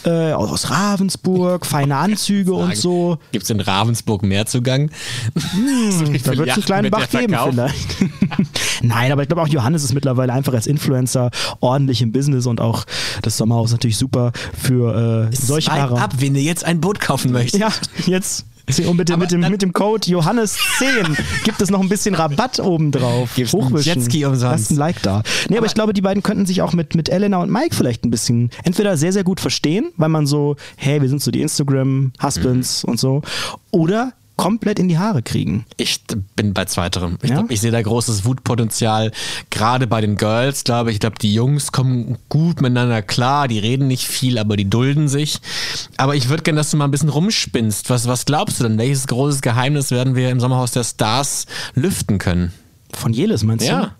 [0.06, 3.18] äh, aus Ravensburg, feine Anzüge und so.
[3.34, 4.90] Gibt es in Ravensburg mehr Zugang?
[5.52, 7.96] Hm, da wird es einen kleinen Bach geben vielleicht.
[8.88, 12.62] Nein, aber ich glaube auch Johannes ist mittlerweile einfach als Influencer ordentlich im Business und
[12.62, 12.86] auch
[13.22, 16.00] das Sommerhaus natürlich super für äh, solche Paare.
[16.02, 17.62] ab, wenn du jetzt ein Boot kaufen möchtest.
[17.62, 17.70] Ja,
[18.06, 18.46] jetzt.
[18.88, 22.60] Und mit dem, mit, dem, mit dem Code Johannes10 gibt es noch ein bisschen Rabatt
[22.60, 23.36] obendrauf.
[23.36, 24.00] Gibt's einen Hochwischen.
[24.00, 24.42] Jetski umsonst.
[24.44, 25.22] Lasst ein Like da.
[25.50, 28.06] Nee, aber, ich glaube, die beiden könnten sich auch mit, mit Elena und Mike vielleicht
[28.06, 31.42] ein bisschen entweder sehr, sehr gut verstehen, weil man so, hey, wir sind so die
[31.42, 32.90] Instagram-Husbands Mhm.
[32.90, 33.22] und so.
[33.70, 35.66] Oder komplett in die Haare kriegen.
[35.78, 36.02] Ich
[36.36, 37.18] bin bei zweiterem.
[37.22, 37.44] Ich Ja?
[37.50, 39.12] ich sehe da großes Wutpotenzial,
[39.50, 40.96] gerade bei den Girls, glaube ich.
[40.96, 45.08] Ich glaube, die Jungs kommen gut miteinander klar, die reden nicht viel, aber die dulden
[45.08, 45.38] sich.
[45.98, 47.90] Aber ich würde gerne, dass du mal ein bisschen rumspinnst.
[47.90, 48.78] Was, was glaubst du denn?
[48.78, 52.52] Welches großes Geheimnis werden wir im Sommerhaus der Stars lüften können?
[52.94, 53.82] Von Jelis meinst Ja.
[53.82, 53.92] du?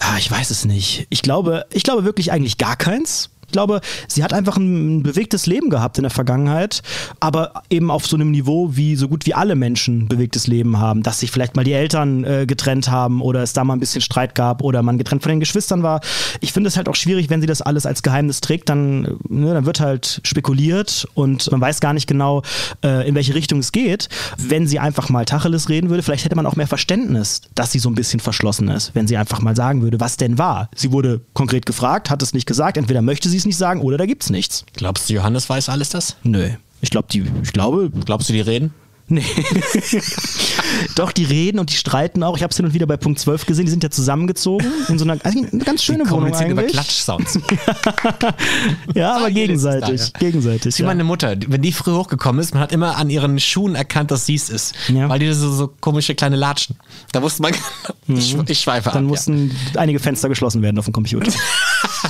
[0.00, 1.06] Ah, ich weiß es nicht.
[1.10, 3.30] Ich glaube, ich glaube wirklich eigentlich gar keins.
[3.52, 6.82] Glaube, sie hat einfach ein bewegtes Leben gehabt in der Vergangenheit,
[7.20, 11.02] aber eben auf so einem Niveau, wie so gut wie alle Menschen bewegtes Leben haben,
[11.02, 14.00] dass sich vielleicht mal die Eltern äh, getrennt haben oder es da mal ein bisschen
[14.00, 16.00] Streit gab oder man getrennt von den Geschwistern war.
[16.40, 19.52] Ich finde es halt auch schwierig, wenn sie das alles als Geheimnis trägt, dann, ne,
[19.52, 22.42] dann wird halt spekuliert und man weiß gar nicht genau,
[22.82, 24.08] äh, in welche Richtung es geht.
[24.38, 27.78] Wenn sie einfach mal Tacheles reden würde, vielleicht hätte man auch mehr Verständnis, dass sie
[27.78, 30.70] so ein bisschen verschlossen ist, wenn sie einfach mal sagen würde, was denn war.
[30.74, 33.96] Sie wurde konkret gefragt, hat es nicht gesagt, entweder möchte sie es nicht sagen oder
[33.98, 34.64] da gibt's nichts.
[34.74, 36.16] Glaubst du, Johannes weiß alles das?
[36.22, 36.48] Nö.
[36.80, 38.72] Ich glaube, die, ich glaube, Glaubst du, die reden?
[39.08, 39.24] Nee.
[40.94, 42.36] Doch, die reden und die streiten auch.
[42.36, 43.66] Ich habe es hin und wieder bei Punkt 12 gesehen.
[43.66, 46.72] Die sind ja zusammengezogen in so einer also eine ganz schöne Wohnung Kommunizieren über eigentlich.
[46.74, 47.38] Klatschsounds.
[48.94, 50.00] Ja, aber gegenseitig.
[50.00, 50.18] ja.
[50.18, 50.78] Gegenseitig.
[50.78, 50.86] Wie Ja.
[50.88, 51.34] meine Mutter.
[51.46, 54.48] Wenn die früh hochgekommen ist, man hat immer an ihren Schuhen erkannt, dass sie es
[54.50, 54.74] ist.
[54.88, 55.08] Ja.
[55.08, 56.76] Weil die so, so komische kleine Latschen.
[57.12, 57.52] Da wusste man,
[58.08, 59.10] ich, ich schweife Dann ab.
[59.10, 61.30] mussten einige Fenster geschlossen werden auf dem Computer.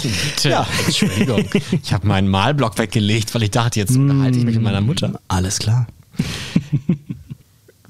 [0.08, 0.50] Bitte.
[0.50, 0.66] Ja.
[0.86, 1.44] Entschuldigung.
[1.82, 5.20] Ich habe meinen Malblock weggelegt, weil ich dachte, jetzt unterhalte ich mich mit meiner Mutter.
[5.28, 5.86] Alles klar.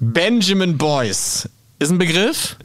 [0.00, 1.48] Benjamin Boyce.
[1.78, 2.56] Ist ein Begriff?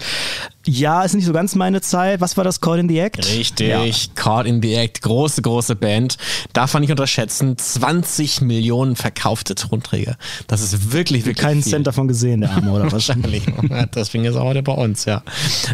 [0.68, 2.20] Ja, ist nicht so ganz meine Zeit.
[2.20, 2.60] Was war das?
[2.60, 3.26] Call in the Act?
[3.26, 3.70] Richtig.
[3.70, 3.84] Ja.
[4.16, 5.02] Caught in the Act.
[5.02, 6.18] Große, große Band.
[6.54, 7.58] Darf man nicht unterschätzen.
[7.58, 10.18] 20 Millionen verkaufte Tonträger.
[10.48, 11.72] Das ist wirklich, wirklich Keinen viel.
[11.72, 12.94] Cent davon gesehen, der Arme, oder was?
[12.94, 13.44] Wahrscheinlich.
[13.96, 15.24] Deswegen ist er heute bei uns, ja.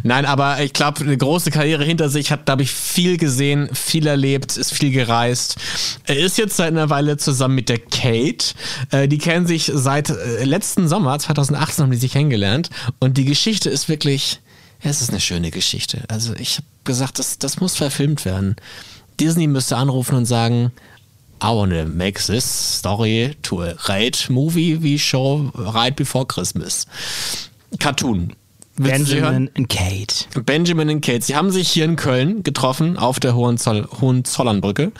[0.03, 4.05] Nein, aber ich glaube, eine große Karriere hinter sich, hat, glaube ich, viel gesehen, viel
[4.05, 5.55] erlebt, ist viel gereist.
[6.05, 8.53] Er ist jetzt seit einer Weile zusammen mit der Kate.
[8.91, 12.69] Äh, Die kennen sich seit äh, letzten Sommer, 2018 haben die sich kennengelernt.
[12.99, 14.39] Und die Geschichte ist wirklich,
[14.83, 16.03] ja, es ist eine schöne Geschichte.
[16.07, 18.55] Also ich habe gesagt, das, das muss verfilmt werden.
[19.19, 20.71] Disney müsste anrufen und sagen,
[21.41, 22.45] I wanna make this
[22.77, 26.87] story to a right movie we show right before Christmas.
[27.79, 28.33] Cartoon.
[28.75, 29.09] Willst?
[29.11, 30.25] Benjamin und Kate.
[30.45, 31.21] Benjamin und Kate.
[31.21, 34.91] Sie haben sich hier in Köln getroffen, auf der Hohenzoll Hohenzollernbrücke,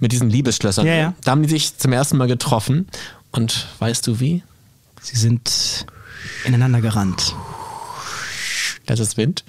[0.00, 0.84] mit diesen Liebesschlössern.
[0.84, 0.90] Mhm.
[0.90, 1.14] Ja, ja.
[1.24, 2.88] Da haben die sich zum ersten Mal getroffen.
[3.30, 4.42] Und weißt du wie?
[5.00, 5.86] Sie sind
[6.44, 7.34] ineinander gerannt.
[8.86, 9.44] Das ist Wind.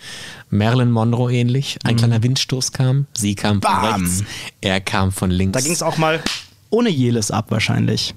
[0.49, 1.77] Marilyn Monroe ähnlich.
[1.83, 3.07] Ein kleiner Windstoß kam.
[3.17, 3.81] Sie kam von Mhm.
[3.81, 4.03] Bam.
[4.03, 4.23] rechts.
[4.61, 5.53] Er kam von links.
[5.53, 6.21] Da ging es auch mal
[6.69, 8.13] ohne Jeles ab wahrscheinlich.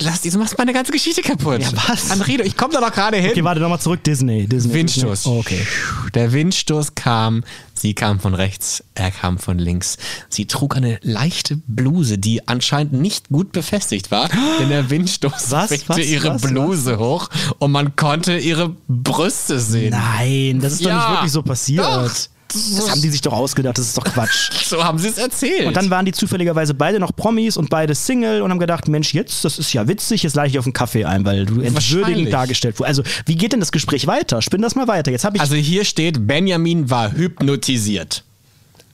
[0.00, 1.60] Lass, du machst meine ganze Geschichte kaputt.
[1.60, 2.10] Ja, was?
[2.10, 3.30] Anredo, ich komme da doch gerade hin.
[3.30, 4.02] Okay, warte nochmal zurück.
[4.04, 4.46] Disney.
[4.46, 4.74] Disney.
[4.74, 5.22] Windstoß.
[5.22, 5.32] Disney.
[5.32, 5.66] Oh, okay.
[6.14, 9.98] Der Windstoß kam, sie kam von rechts, er kam von links.
[10.28, 14.28] Sie trug eine leichte Bluse, die anscheinend nicht gut befestigt war,
[14.60, 15.88] denn der Windstoß Was?
[15.88, 15.98] Was?
[15.98, 16.42] ihre Was?
[16.42, 17.28] Bluse hoch
[17.58, 19.90] und man konnte ihre Brüste sehen.
[19.90, 21.84] Nein, das ist doch Ja, nicht wirklich so passiert.
[21.84, 22.10] doch.
[22.52, 23.78] Das haben die sich doch ausgedacht.
[23.78, 24.50] Das ist doch Quatsch.
[24.72, 25.66] So haben sie es erzählt.
[25.66, 29.12] Und dann waren die zufälligerweise beide noch Promis und beide Single und haben gedacht, Mensch,
[29.12, 32.32] jetzt, das ist ja witzig, jetzt lade ich auf einen Kaffee ein, weil du entwürdigend
[32.32, 33.00] dargestellt wurdest.
[33.00, 34.40] Also, wie geht denn das Gespräch weiter?
[34.42, 35.10] Spinn das mal weiter.
[35.10, 35.40] Jetzt habe ich.
[35.42, 38.24] also hier steht, Benjamin war hypnotisiert.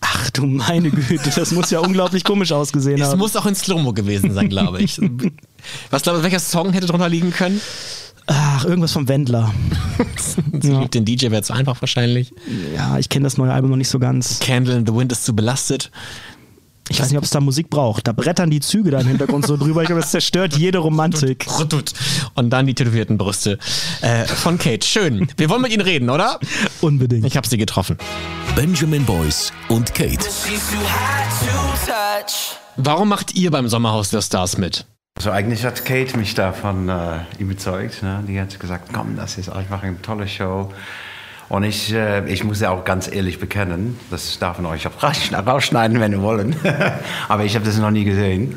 [0.01, 3.18] ach du meine Güte, das muss ja unglaublich komisch ausgesehen Es haben.
[3.18, 4.99] muss auch in Slow-Mo gewesen sein, glaube ich.
[5.90, 7.61] Was glaubst du, welcher Song hätte drunter liegen können?
[8.59, 9.55] Ach, irgendwas vom Wendler.
[10.61, 12.33] Sie liebt den DJ, wäre zu einfach wahrscheinlich.
[12.75, 14.40] Ja, ich kenne das neue Album noch nicht so ganz.
[14.40, 15.92] Candle in the Wind ist zu belastet.
[16.88, 18.09] Ich weiß nicht, ob es da Musik braucht.
[18.09, 19.83] Da brettern die Züge da im Hintergrund so drüber.
[19.83, 21.47] Ich glaube, das zerstört jede Romantik.
[22.35, 23.59] Und dann die tätowierten Brüste
[24.01, 24.85] äh, von Kate.
[24.85, 25.29] Schön.
[25.37, 26.40] Wir wollen mit Ihnen reden, oder?
[26.81, 27.27] Unbedingt.
[27.27, 27.97] Ich habe sie getroffen.
[28.57, 30.27] Benjamin Boyce und Kate.
[32.77, 34.85] Warum macht ihr beim Sommerhaus der Stars mit?
[35.19, 38.05] Also eigentlich hat Kate mich davon äh, überzeugt.
[38.05, 38.23] Ne?
[38.29, 40.73] Die hat gesagt, komm, das ist einfach eine tolle Show.
[41.49, 45.03] Und ich, äh, ich muss ja auch ganz ehrlich bekennen, das darf man euch auch
[45.03, 46.55] raus- rausschneiden, wenn ihr wollen.
[47.29, 48.57] Aber ich habe das noch nie gesehen.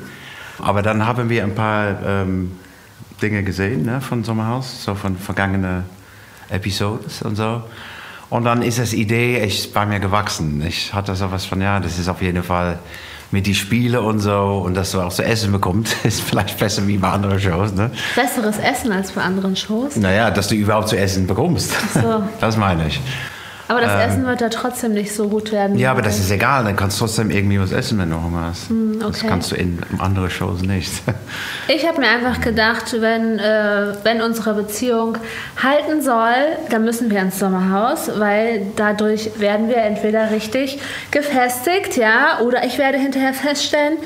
[0.60, 2.52] Aber dann haben wir ein paar ähm,
[3.24, 5.86] Dinge gesehen ne, von Sommerhaus, so von vergangenen
[6.52, 7.64] Episodes und so.
[8.30, 10.64] Und dann ist das Idee echt bei mir gewachsen.
[10.64, 12.78] Ich hatte so was von, ja, das ist auf jeden Fall
[13.32, 16.86] mit die Spiele und so und dass du auch zu essen bekommst, ist vielleicht besser
[16.88, 17.74] wie bei anderen Shows.
[17.74, 17.92] Ne?
[18.16, 19.96] Besseres Essen als bei anderen Shows.
[19.96, 21.72] Naja, dass du überhaupt zu essen bekommst.
[21.94, 22.24] so.
[22.40, 23.00] Das meine ich.
[23.72, 25.78] Aber das Essen wird da trotzdem nicht so gut werden.
[25.78, 26.66] Ja, aber das ist egal.
[26.66, 28.64] Dann kannst du trotzdem irgendwie was essen, wenn du Hunger hast.
[28.64, 29.26] Das Hm, okay.
[29.30, 30.92] kannst du in anderen Shows nicht.
[31.68, 35.18] Ich habe mir einfach gedacht, wenn, äh, wenn unsere Beziehung
[35.62, 36.34] halten soll,
[36.70, 40.80] dann müssen wir ins Sommerhaus, weil dadurch werden wir entweder richtig
[41.12, 43.98] gefestigt, ja, oder ich werde hinterher feststellen,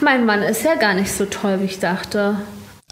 [0.00, 2.36] mein Mann ist ja gar nicht so toll, wie ich dachte.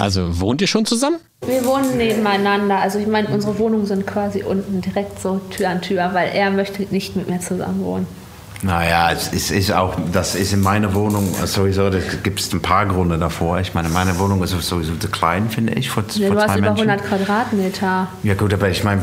[0.02, 1.18] Also wohnt ihr schon zusammen?
[1.46, 5.80] Wir wohnen nebeneinander, also ich meine, unsere Wohnungen sind quasi unten direkt so Tür an
[5.80, 8.06] Tür, weil er möchte nicht mit mir zusammen wohnen.
[8.62, 12.60] naja, es ist, ist auch, das ist in meiner Wohnung sowieso, da gibt es ein
[12.60, 13.60] paar Gründe davor.
[13.60, 16.56] Ich meine, meine Wohnung ist sowieso zu klein, finde ich, für, Ja, für du hast
[16.56, 16.90] über Menschen.
[16.90, 18.08] 100 Quadratmeter.
[18.24, 19.02] Ja gut, aber ich meine,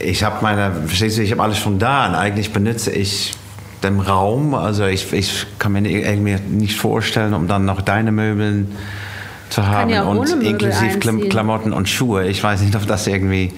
[0.00, 3.32] ich habe meine, verstehst du, ich habe alles schon da und eigentlich benutze ich
[3.84, 8.72] den Raum, also ich, ich kann mir irgendwie nicht vorstellen, um dann noch deine Möbeln
[9.50, 11.28] zu haben ja und inklusive Klam.
[11.28, 12.26] Klamotten und Schuhe.
[12.26, 13.52] Ich weiß nicht, ob das irgendwie...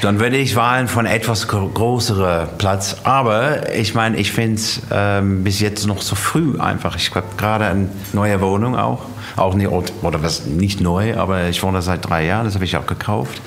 [0.00, 2.96] Dann würde ich wählen von etwas größerer Platz.
[3.04, 6.96] Aber ich meine, ich finde es ähm, bis jetzt noch so früh einfach.
[6.96, 9.02] Ich habe gerade eine neue Wohnung auch.
[9.36, 12.76] Auch nicht, oder was, nicht neu, aber ich wohne seit drei Jahren, das habe ich
[12.76, 13.40] auch gekauft.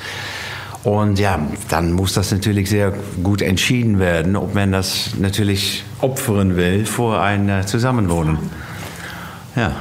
[0.83, 6.55] Und ja, dann muss das natürlich sehr gut entschieden werden, ob man das natürlich opfern
[6.55, 8.37] will vor ein Zusammenwohnen.
[9.55, 9.71] Ja,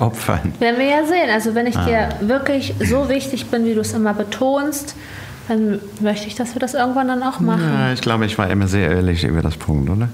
[0.00, 0.52] opfern.
[0.58, 1.30] Werden wir ja sehen.
[1.32, 1.84] Also wenn ich Ah.
[1.84, 4.94] dir wirklich so wichtig bin, wie du es immer betonst,
[5.48, 7.62] dann möchte ich, dass wir das irgendwann dann auch machen.
[7.72, 10.08] Ja, ich glaube, ich war immer sehr ehrlich über das Punkt, oder?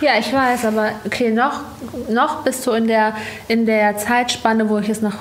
[0.00, 1.60] Ja, ich weiß, aber okay, noch,
[2.08, 3.12] noch bist du in der,
[3.48, 5.14] in der Zeitspanne, wo ich es noch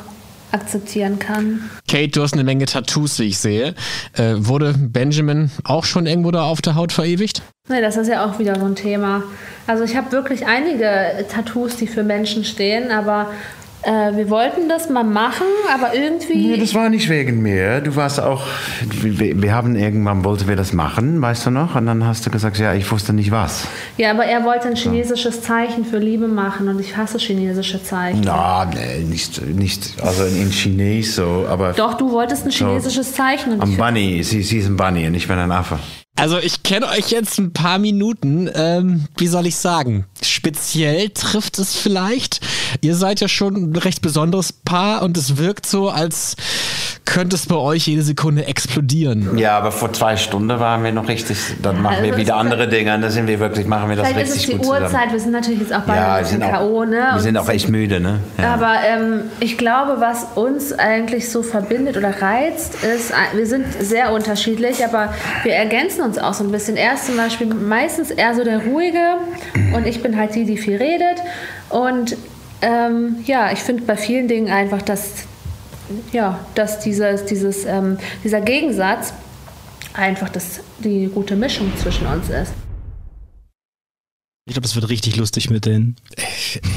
[0.52, 1.70] akzeptieren kann.
[1.88, 3.76] Kate, du hast eine Menge Tattoos, wie ich sehe.
[4.14, 7.42] Äh, wurde Benjamin auch schon irgendwo da auf der Haut verewigt?
[7.68, 9.22] Nee, das ist ja auch wieder so ein Thema.
[9.68, 13.28] Also ich habe wirklich einige Tattoos, die für Menschen stehen, aber
[13.84, 16.48] äh, wir wollten das mal machen, aber irgendwie...
[16.48, 17.82] Nee, das war nicht wegen mir.
[17.82, 18.44] Du warst auch,
[18.90, 21.76] wir, wir haben irgendwann, wollten wir das machen, weißt du noch?
[21.76, 23.68] Und dann hast du gesagt, ja, ich wusste nicht was.
[23.98, 28.22] Ja, aber er wollte ein chinesisches Zeichen für Liebe machen und ich hasse chinesische Zeichen.
[28.26, 33.60] Na, nee, nicht, nicht, also in Chines so, aber Doch, du wolltest ein chinesisches Zeichen.
[33.60, 35.80] Und ich Bunny, sie, sie ist ein Bunny und ich bin ein Affe.
[36.20, 38.50] Also ich kenne euch jetzt ein paar Minuten.
[38.54, 40.06] Ähm, wie soll ich sagen?
[40.22, 42.42] Speziell trifft es vielleicht.
[42.82, 46.36] Ihr seid ja schon ein recht besonderes Paar und es wirkt so, als
[47.10, 49.36] könnte es bei euch jede Sekunde explodieren.
[49.36, 52.68] Ja, aber vor zwei Stunden waren wir noch richtig, dann machen also wir wieder andere
[52.68, 54.66] Dinge und dann sind wir wirklich, machen wir das Vielleicht ist es richtig die gut
[54.68, 54.86] zusammen.
[54.86, 55.12] Uhrzeit.
[55.12, 57.10] Wir sind natürlich jetzt auch beide Ja, ein wir bisschen sind, auch, K.O., ne?
[57.14, 58.20] wir sind auch echt müde, ne?
[58.38, 58.54] Ja.
[58.54, 63.66] Aber ähm, ich glaube, was uns eigentlich so verbindet oder reizt, ist, äh, wir sind
[63.82, 66.78] sehr unterschiedlich, aber wir ergänzen uns auch so ein bisschen.
[66.78, 69.16] Er ist zum Beispiel meistens eher so der Ruhige
[69.76, 71.24] und ich bin halt die, die viel redet.
[71.70, 72.16] Und
[72.62, 75.28] ähm, ja, ich finde bei vielen Dingen einfach, dass,
[76.12, 79.14] ja, dass dieses, dieses, ähm, dieser Gegensatz
[79.94, 82.54] einfach das, die gute Mischung zwischen uns ist.
[84.50, 85.96] Ich glaube, es wird richtig lustig mit denen.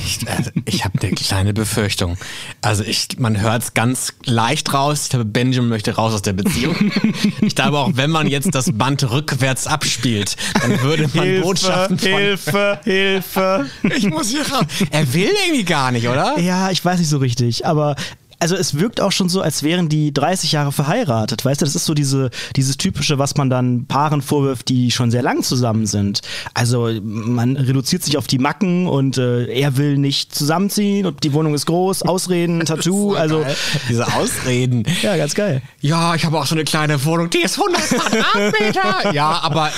[0.05, 2.19] Ich, also ich habe eine kleine Befürchtung.
[2.61, 5.05] Also ich, man hört es ganz leicht raus.
[5.05, 6.93] Ich glaube, Benjamin möchte raus aus der Beziehung.
[7.41, 12.09] Ich glaube auch, wenn man jetzt das Band rückwärts abspielt, dann würde man Botschaften von...
[12.11, 13.71] Hilfe, Hilfe.
[13.97, 14.67] Ich muss hier raus.
[14.91, 16.39] Er will irgendwie gar nicht, oder?
[16.41, 17.97] Ja, ich weiß nicht so richtig, aber
[18.43, 21.45] also es wirkt auch schon so, als wären die 30 Jahre verheiratet.
[21.45, 25.13] Weißt du, das ist so diese, dieses typische, was man dann Paaren vorwirft, die schon
[25.13, 26.23] sehr lang zusammen sind.
[26.53, 31.33] Also man reduziert sich auf die Macken und äh, er will nicht zusammenziehen und die
[31.35, 33.57] Wohnung ist groß, Ausreden, Tattoo, also Geil.
[33.89, 34.83] Diese Ausreden.
[35.03, 35.63] ja, ganz geil.
[35.81, 38.83] Ja, ich habe auch so eine kleine Wohnung, die ist 100 Quadratmeter.
[39.13, 39.71] Ja, aber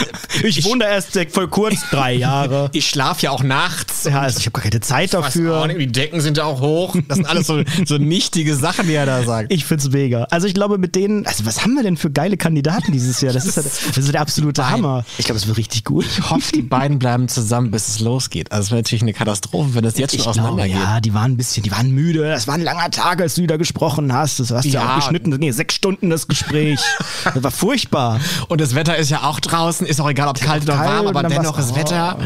[0.43, 2.71] Ich, wohne da erst voll kurz drei Jahre.
[2.73, 4.05] ich schlafe ja auch nachts.
[4.05, 5.67] Ja, also ich habe gar keine Zeit dafür.
[5.67, 6.97] nicht, Die Decken sind ja auch hoch.
[7.09, 9.53] Das sind alles so, so nichtige Sachen, die er da sagt.
[9.53, 10.25] Ich find's mega.
[10.31, 13.33] Also ich glaube mit denen, also was haben wir denn für geile Kandidaten dieses Jahr?
[13.33, 14.73] Das ist, ja- das ist der absolute Beiden.
[14.75, 15.05] Hammer.
[15.19, 16.05] Ich glaube, es wird richtig gut.
[16.07, 18.51] Ich hoffe, die beiden bleiben zusammen, bis es losgeht.
[18.53, 20.77] Also es wäre natürlich eine Katastrophe, wenn das jetzt schon Ich glaube, auseinandergeht.
[20.77, 22.23] ja, die waren ein bisschen, die waren müde.
[22.23, 24.41] Das war ein langer Tag, als du wieder gesprochen hast.
[24.41, 24.91] Das hast du ja Ja.
[24.93, 25.31] auch geschnitten.
[25.39, 26.81] Nee, sechs Stunden das Gespräch.
[27.25, 28.21] Das war furchtbar.
[28.49, 31.23] Und das Wetter ist ja auch draußen, ist auch egal, ob kalt oder warm, aber
[31.23, 32.19] dann dennoch ist Wetter.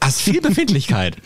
[0.00, 1.16] Da ist viel Befindlichkeit.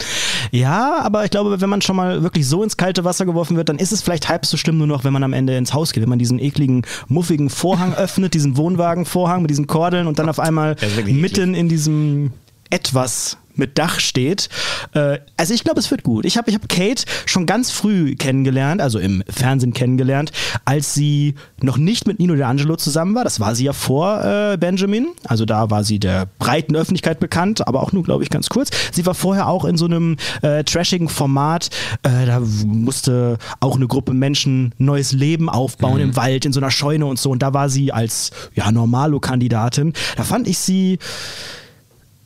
[0.50, 3.68] Ja, aber ich glaube, wenn man schon mal wirklich so ins kalte Wasser geworfen wird,
[3.68, 5.93] dann ist es vielleicht halb so schlimm nur noch, wenn man am Ende ins Haus
[5.93, 10.29] geht, wenn man diesen ekligen, muffigen Vorhang öffnet, diesen Wohnwagenvorhang mit diesen Kordeln und dann
[10.29, 12.33] auf einmal mitten in diesem
[12.71, 14.49] etwas mit Dach steht.
[14.94, 16.25] Äh, also ich glaube, es wird gut.
[16.25, 20.33] Ich habe ich hab Kate schon ganz früh kennengelernt, also im Fernsehen kennengelernt,
[20.64, 23.23] als sie noch nicht mit Nino D'Angelo zusammen war.
[23.23, 25.09] Das war sie ja vor äh, Benjamin.
[25.25, 28.70] Also da war sie der breiten Öffentlichkeit bekannt, aber auch nur, glaube ich, ganz kurz.
[28.90, 31.70] Sie war vorher auch in so einem äh, trashigen Format.
[32.03, 36.70] Äh, da musste auch eine Gruppe Menschen neues Leben aufbauen im Wald, in so einer
[36.70, 37.31] Scheune und so.
[37.31, 39.92] Und da war sie als ja, Normalo-Kandidatin.
[40.16, 40.99] Da fand ich sie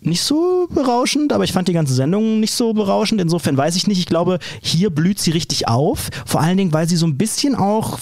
[0.07, 3.21] nicht so berauschend, aber ich fand die ganze Sendung nicht so berauschend.
[3.21, 3.99] Insofern weiß ich nicht.
[3.99, 6.11] Ich glaube, hier blüht sie richtig auf.
[6.27, 7.99] Vor allen Dingen, weil sie so ein bisschen auch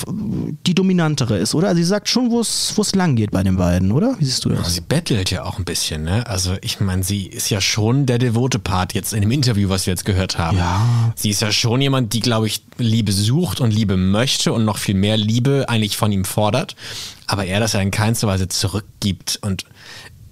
[0.66, 1.68] die dominantere ist, oder?
[1.68, 4.16] Also sie sagt schon, wo es lang geht bei den beiden, oder?
[4.18, 4.74] Wie siehst du das?
[4.74, 6.26] Sie bettelt ja auch ein bisschen, ne?
[6.26, 9.86] Also ich meine, sie ist ja schon der devote Part jetzt in dem Interview, was
[9.86, 10.58] wir jetzt gehört haben.
[10.58, 11.12] Ja.
[11.14, 14.78] Sie ist ja schon jemand, die, glaube ich, Liebe sucht und Liebe möchte und noch
[14.78, 16.74] viel mehr Liebe eigentlich von ihm fordert.
[17.26, 19.64] Aber er das ja in keinster Weise zurückgibt und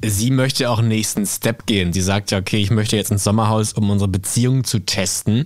[0.05, 1.93] sie möchte auch einen nächsten Step gehen.
[1.93, 5.45] Sie sagt ja, okay, ich möchte jetzt ins Sommerhaus, um unsere Beziehung zu testen.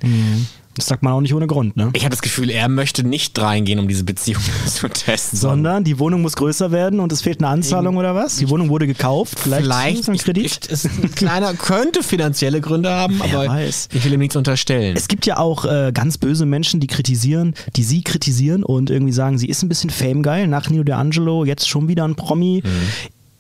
[0.77, 1.91] Das sagt man auch nicht ohne Grund, ne?
[1.93, 5.39] Ich habe das Gefühl, er möchte nicht reingehen, um diese Beziehung zu testen.
[5.39, 8.39] Sondern die Wohnung muss größer werden und es fehlt eine Anzahlung oder was?
[8.39, 10.45] Die Wohnung wurde gekauft, vielleicht, Vielleicht ein ich- Kredit.
[10.65, 13.89] ich- ist ein kleiner, könnte finanzielle Gründe haben, Wer aber weiß.
[13.95, 14.97] ich will ihm nichts unterstellen.
[14.97, 19.13] Es gibt ja auch äh, ganz böse Menschen, die kritisieren, die sie kritisieren und irgendwie
[19.13, 20.49] sagen, sie ist ein bisschen famegeil.
[20.49, 22.63] Nach Nino D'Angelo jetzt schon wieder ein Promi.
[22.65, 22.69] Mhm.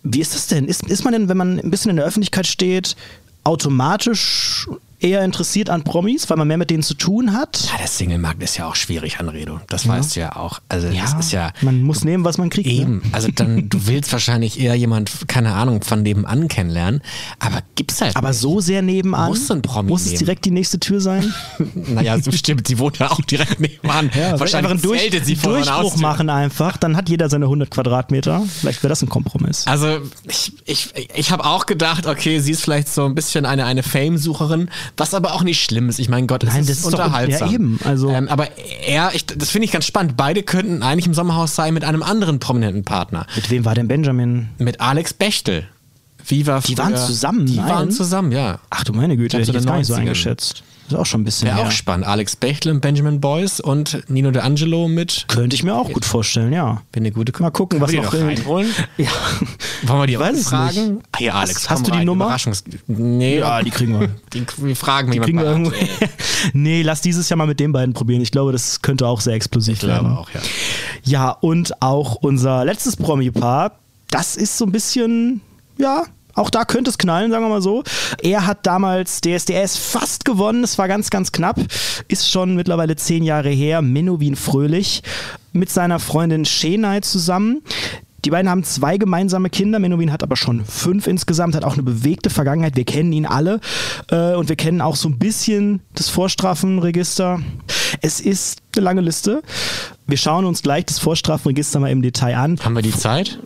[0.04, 0.66] Wie ist das denn?
[0.66, 2.94] Ist, ist man denn, wenn man ein bisschen in der Öffentlichkeit steht,
[3.42, 4.68] automatisch
[5.04, 7.68] eher interessiert an Promis, weil man mehr mit denen zu tun hat?
[7.70, 9.60] ja, der Single-Markt ist ja auch schwierig, Anredo.
[9.68, 10.60] Das weißt du ja auch.
[10.68, 12.66] Also das ist ja man muss nehmen, was man kriegt.
[12.68, 12.96] eben.
[12.96, 13.02] Ne?
[13.12, 17.02] Also dann, du willst wahrscheinlich eher jemand, keine Ahnung, von nebenan kennenlernen,
[17.38, 18.38] aber gibt's halt Aber nicht.
[18.40, 19.28] so sehr nebenan.
[19.28, 20.18] Muss ein Promi Muss es nehmen.
[20.20, 21.32] direkt die nächste Tür sein?
[21.74, 24.10] Naja, stimmt, sie wohnt ja auch direkt nebenan.
[24.14, 26.76] Ja, wahrscheinlich einfach einen Durch, sie vor Durchbruch machen einfach.
[26.76, 28.42] Dann hat jeder seine 100 Quadratmeter.
[28.60, 29.66] Vielleicht wäre das ein Kompromiss.
[29.66, 33.64] Also ich, ich, ich habe auch gedacht, okay, sie ist vielleicht so ein bisschen eine,
[33.66, 35.98] eine Fame-Sucherin, was aber auch nicht schlimm ist.
[35.98, 37.48] Ich meine, Gott, es Nein, ist das ist doch- unterhaltsam.
[37.48, 38.48] ja, eben, also- ähm, aber
[38.86, 40.16] er, ich, das finde ich ganz spannend.
[40.16, 43.26] Beide könnten eigentlich im Sommerhaus sein mit einem anderen prominenten Partner.
[43.34, 44.48] Mit wem war denn Benjamin?
[44.58, 45.66] Mit Alex Bechtel.
[46.26, 47.46] Wie war Die früher- waren zusammen?
[47.46, 47.68] Die Nein.
[47.68, 48.58] waren zusammen, ja.
[48.70, 50.06] Ach du meine Güte, Ich hätte jetzt gar nicht so den 90ern.
[50.08, 50.62] eingeschätzt.
[50.94, 52.06] Ist auch schon ein bisschen Wäre auch spannend.
[52.06, 55.24] Alex Bechtel und Benjamin Boyce und Nino D'Angelo mit.
[55.28, 56.82] Könnte ich mir auch gut vorstellen, ja.
[56.92, 58.68] Bin eine gute Mal gucken, was wir noch reinholen.
[58.96, 59.08] Ja.
[59.86, 60.94] Wollen wir die Weiß fragen?
[60.94, 61.06] nicht.
[61.12, 62.06] Ah, Hier, Alex, Hast- hast du die rein.
[62.06, 62.26] Nummer?
[62.26, 64.08] Überraschungs nee, Ja, die kriegen wir.
[64.32, 65.72] Die, wir fragen Die kriegen wir irgendwo.
[66.52, 68.20] nee, lass dieses Jahr mal mit den beiden probieren.
[68.22, 70.16] Ich glaube, das könnte auch sehr explosiv Ich glaube werden.
[70.16, 70.40] auch, ja.
[71.02, 73.72] Ja, und auch unser letztes Promi-Paar,
[74.10, 75.40] das ist so ein bisschen,
[75.76, 76.04] ja,
[76.34, 77.84] auch da könnte es knallen, sagen wir mal so.
[78.22, 81.60] Er hat damals DSDS fast gewonnen, es war ganz, ganz knapp.
[82.08, 83.82] Ist schon mittlerweile zehn Jahre her.
[83.82, 85.02] Menowin Fröhlich
[85.52, 87.62] mit seiner Freundin Shenai zusammen.
[88.24, 89.78] Die beiden haben zwei gemeinsame Kinder.
[89.78, 92.74] Menowin hat aber schon fünf insgesamt, hat auch eine bewegte Vergangenheit.
[92.74, 93.60] Wir kennen ihn alle
[94.10, 97.40] äh, und wir kennen auch so ein bisschen das Vorstrafenregister.
[98.00, 99.42] Es ist eine lange Liste.
[100.06, 102.58] Wir schauen uns gleich das Vorstrafenregister mal im Detail an.
[102.60, 103.38] Haben wir die Zeit?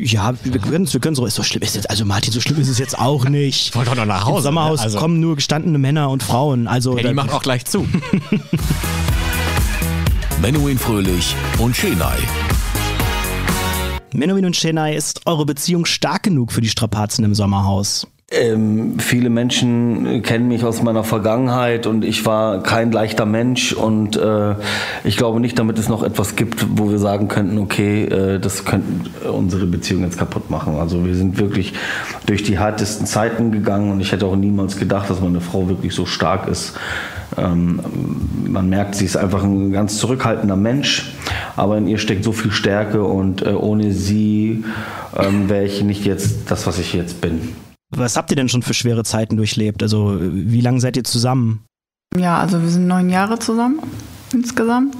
[0.00, 2.40] Ja, wir können es wir können so, ist so schlimm ist jetzt, also Martin, so
[2.40, 3.74] schlimm ist es jetzt auch nicht.
[3.74, 4.80] wollte doch noch nach Hause, Im Sommerhaus?
[4.80, 6.68] Also- kommen nur gestandene Männer und Frauen.
[6.68, 7.84] Also Paddy da- macht auch gleich zu.
[10.40, 12.16] Menuhin Fröhlich und Schenai.
[14.14, 18.06] Menowin und Chennai, ist eure Beziehung stark genug für die Strapazen im Sommerhaus?
[18.30, 24.18] Ähm, viele Menschen kennen mich aus meiner Vergangenheit und ich war kein leichter Mensch und
[24.18, 24.54] äh,
[25.02, 28.66] ich glaube nicht, damit es noch etwas gibt, wo wir sagen könnten, okay, äh, das
[28.66, 30.76] könnte unsere Beziehung jetzt kaputt machen.
[30.76, 31.72] Also wir sind wirklich
[32.26, 35.94] durch die härtesten Zeiten gegangen und ich hätte auch niemals gedacht, dass meine Frau wirklich
[35.94, 36.74] so stark ist.
[37.38, 37.80] Ähm,
[38.46, 41.14] man merkt, sie ist einfach ein ganz zurückhaltender Mensch,
[41.56, 44.64] aber in ihr steckt so viel Stärke und äh, ohne sie
[45.16, 47.67] ähm, wäre ich nicht jetzt das, was ich jetzt bin.
[47.90, 49.82] Was habt ihr denn schon für schwere Zeiten durchlebt?
[49.82, 51.64] Also wie lange seid ihr zusammen?
[52.16, 53.80] Ja, also wir sind neun Jahre zusammen
[54.32, 54.94] insgesamt.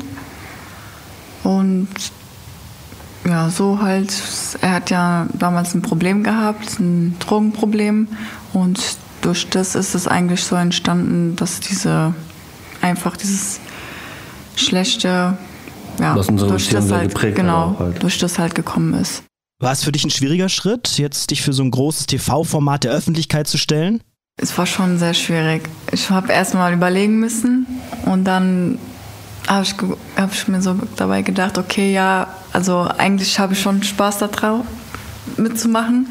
[1.44, 1.88] Und
[3.26, 4.12] ja, so halt,
[4.60, 8.08] er hat ja damals ein Problem gehabt, ein Drogenproblem.
[8.52, 12.14] Und durch das ist es eigentlich so entstanden, dass diese,
[12.80, 13.60] einfach dieses
[14.56, 15.36] schlechte,
[16.00, 18.02] ja, durch das halt, genau, halt.
[18.02, 19.24] durch das halt gekommen ist.
[19.60, 22.92] War es für dich ein schwieriger Schritt, jetzt dich für so ein großes TV-Format der
[22.92, 24.04] Öffentlichkeit zu stellen?
[24.36, 25.68] Es war schon sehr schwierig.
[25.90, 27.66] Ich habe erst mal überlegen müssen
[28.04, 28.78] und dann
[29.48, 29.74] habe ich,
[30.16, 34.62] hab ich mir so dabei gedacht, okay, ja, also eigentlich habe ich schon Spaß daran
[35.36, 36.06] mitzumachen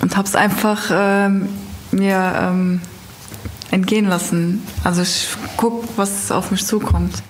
[0.00, 1.48] und habe es einfach ähm,
[1.92, 2.80] mir ähm,
[3.70, 4.66] entgehen lassen.
[4.82, 7.22] Also ich gucke, was auf mich zukommt.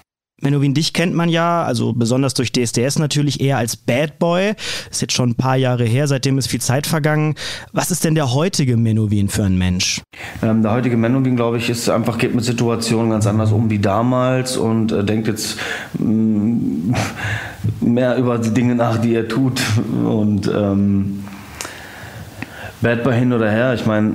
[0.43, 4.55] Menowin, dich kennt man ja, also besonders durch DSDS natürlich eher als Bad Boy.
[4.91, 7.37] Ist jetzt schon ein paar Jahre her, seitdem ist viel Zeit vergangen.
[7.73, 10.03] Was ist denn der heutige Menowin für ein Mensch?
[10.43, 13.79] Ähm, der heutige Menowin, glaube ich, ist einfach geht mit Situationen ganz anders um wie
[13.79, 15.59] damals und äh, denkt jetzt
[15.99, 16.95] mh, mm,
[17.81, 19.63] mehr über die Dinge nach, die er tut.
[20.05, 21.23] Und ähm,
[22.81, 24.13] Bad Boy hin oder her, ich meine,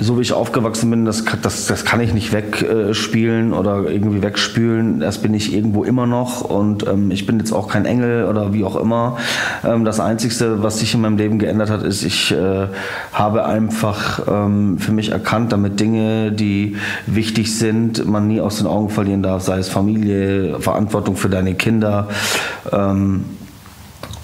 [0.00, 5.00] so wie ich aufgewachsen bin, das, das, das kann ich nicht wegspielen oder irgendwie wegspülen.
[5.00, 8.52] Das bin ich irgendwo immer noch und ähm, ich bin jetzt auch kein Engel oder
[8.52, 9.16] wie auch immer.
[9.64, 12.68] Ähm, das Einzige, was sich in meinem Leben geändert hat, ist, ich äh,
[13.12, 16.76] habe einfach ähm, für mich erkannt, damit Dinge, die
[17.06, 21.54] wichtig sind, man nie aus den Augen verlieren darf, sei es Familie, Verantwortung für deine
[21.54, 22.08] Kinder.
[22.72, 23.24] Ähm,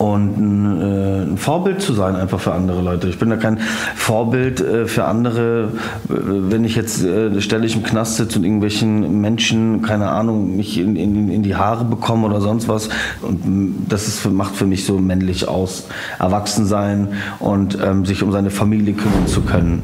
[0.05, 3.09] und ein, äh, ein, Vorbild zu sein einfach für andere Leute.
[3.09, 3.59] Ich bin da kein
[3.95, 5.73] Vorbild äh, für andere,
[6.09, 10.57] äh, wenn ich jetzt äh, stelle ich im Knast sitze und irgendwelchen Menschen, keine Ahnung,
[10.57, 12.91] mich in, in, in die Haare bekomme oder sonst was.
[13.23, 15.89] Und das ist, macht für mich so männlich aus,
[16.19, 19.83] erwachsen sein und ähm, sich um seine Familie kümmern zu können.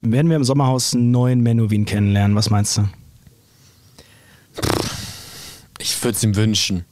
[0.00, 2.36] Werden wir im Sommerhaus einen neuen Menowin kennenlernen?
[2.36, 2.82] Was meinst du?
[5.78, 6.84] Ich würde es ihm wünschen.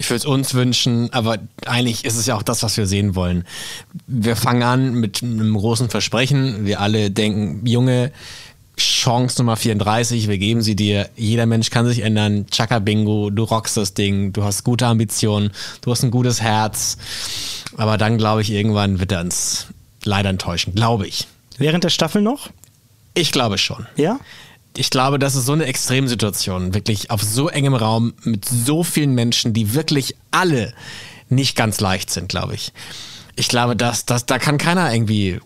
[0.00, 1.36] Ich würde es uns wünschen, aber
[1.66, 3.44] eigentlich ist es ja auch das, was wir sehen wollen.
[4.06, 6.64] Wir fangen an mit einem großen Versprechen.
[6.64, 8.10] Wir alle denken, Junge,
[8.78, 11.10] Chance Nummer 34, wir geben sie dir.
[11.16, 12.46] Jeder Mensch kann sich ändern.
[12.50, 15.50] Chaka Bingo, du rockst das Ding, du hast gute Ambitionen,
[15.82, 16.96] du hast ein gutes Herz.
[17.76, 19.66] Aber dann, glaube ich, irgendwann wird er uns
[20.02, 21.28] leider enttäuschen, glaube ich.
[21.58, 22.48] Während der Staffel noch?
[23.12, 23.86] Ich glaube schon.
[23.96, 24.18] Ja?
[24.76, 29.14] Ich glaube, das ist so eine Extremsituation, wirklich auf so engem Raum mit so vielen
[29.14, 30.72] Menschen, die wirklich alle
[31.28, 32.72] nicht ganz leicht sind, glaube ich.
[33.36, 35.40] Ich glaube, dass, dass, da kann keiner irgendwie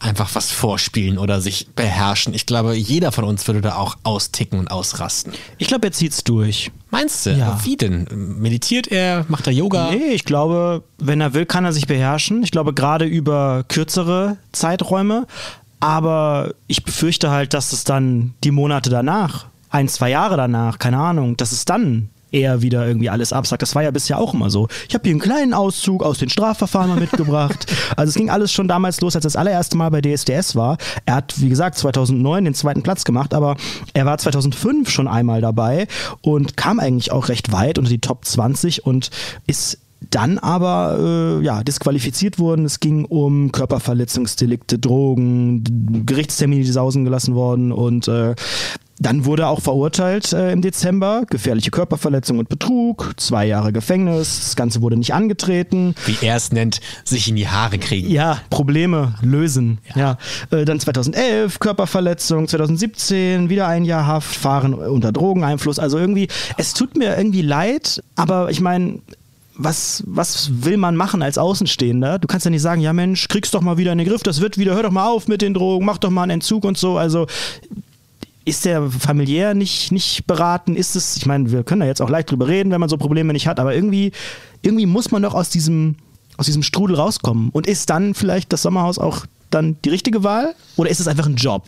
[0.00, 2.32] einfach was vorspielen oder sich beherrschen.
[2.32, 5.34] Ich glaube, jeder von uns würde da auch austicken und ausrasten.
[5.58, 6.70] Ich glaube, er zieht's durch.
[6.90, 7.30] Meinst du?
[7.30, 7.60] Ja.
[7.64, 8.06] Wie denn?
[8.38, 9.26] Meditiert er?
[9.28, 9.90] Macht er Yoga?
[9.90, 12.42] Nee, ich glaube, wenn er will, kann er sich beherrschen.
[12.42, 15.26] Ich glaube, gerade über kürzere Zeiträume.
[15.80, 20.98] Aber ich befürchte halt, dass es dann die Monate danach, ein, zwei Jahre danach, keine
[20.98, 23.62] Ahnung, dass es dann eher wieder irgendwie alles absagt.
[23.62, 24.68] Das war ja bisher auch immer so.
[24.88, 27.66] Ich habe hier einen kleinen Auszug aus den Strafverfahren mal mitgebracht.
[27.96, 30.76] Also es ging alles schon damals los, als das allererste Mal bei DSDS war.
[31.04, 33.56] Er hat, wie gesagt, 2009 den zweiten Platz gemacht, aber
[33.92, 35.88] er war 2005 schon einmal dabei
[36.20, 39.10] und kam eigentlich auch recht weit unter die Top 20 und
[39.46, 39.78] ist
[40.10, 42.64] dann aber äh, ja, disqualifiziert wurden.
[42.64, 45.64] Es ging um Körperverletzungsdelikte, Drogen,
[46.06, 48.34] Gerichtstermine, die sausen gelassen worden und äh,
[49.00, 54.40] dann wurde er auch verurteilt äh, im Dezember, gefährliche Körperverletzung und Betrug, zwei Jahre Gefängnis,
[54.40, 55.94] das Ganze wurde nicht angetreten.
[56.06, 58.10] Wie er es nennt, sich in die Haare kriegen.
[58.10, 59.78] Ja, Probleme lösen.
[59.94, 60.18] Ja.
[60.50, 60.58] ja.
[60.58, 65.78] Äh, dann 2011 Körperverletzung, 2017 wieder ein Jahr Haft, Fahren unter Drogeneinfluss.
[65.78, 69.00] Also irgendwie, es tut mir irgendwie leid, aber ich meine,
[69.58, 72.20] was, was will man machen als Außenstehender?
[72.20, 74.40] Du kannst ja nicht sagen, ja Mensch, kriegst doch mal wieder in den Griff, das
[74.40, 76.78] wird wieder, hör doch mal auf mit den Drogen, mach doch mal einen Entzug und
[76.78, 76.96] so.
[76.96, 77.26] Also
[78.44, 80.76] ist der familiär nicht, nicht beraten?
[80.76, 82.96] Ist es, ich meine, wir können da jetzt auch leicht drüber reden, wenn man so
[82.96, 84.12] Probleme nicht hat, aber irgendwie,
[84.62, 85.96] irgendwie muss man doch aus diesem,
[86.36, 87.50] aus diesem Strudel rauskommen.
[87.50, 90.54] Und ist dann vielleicht das Sommerhaus auch dann die richtige Wahl?
[90.76, 91.64] Oder ist es einfach ein Job?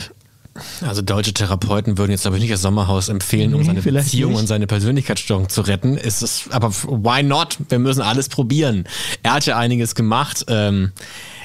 [0.87, 4.41] Also deutsche Therapeuten würden jetzt, glaube ich, nicht das Sommerhaus empfehlen, um seine Beziehung nicht.
[4.41, 5.97] und seine Persönlichkeitsstörung zu retten.
[5.97, 7.59] Ist es, aber why not?
[7.69, 8.85] Wir müssen alles probieren.
[9.23, 10.45] Er hat ja einiges gemacht.
[10.49, 10.93] Ähm,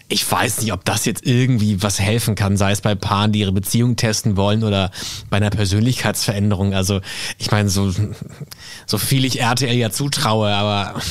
[0.08, 3.40] ich weiß nicht, ob das jetzt irgendwie was helfen kann, sei es bei Paaren, die
[3.40, 4.92] ihre Beziehung testen wollen oder
[5.32, 6.76] bei einer Persönlichkeitsveränderung.
[6.76, 7.02] Also
[7.40, 7.92] ich meine, so,
[8.86, 11.02] so viel ich RTL ja zutraue, aber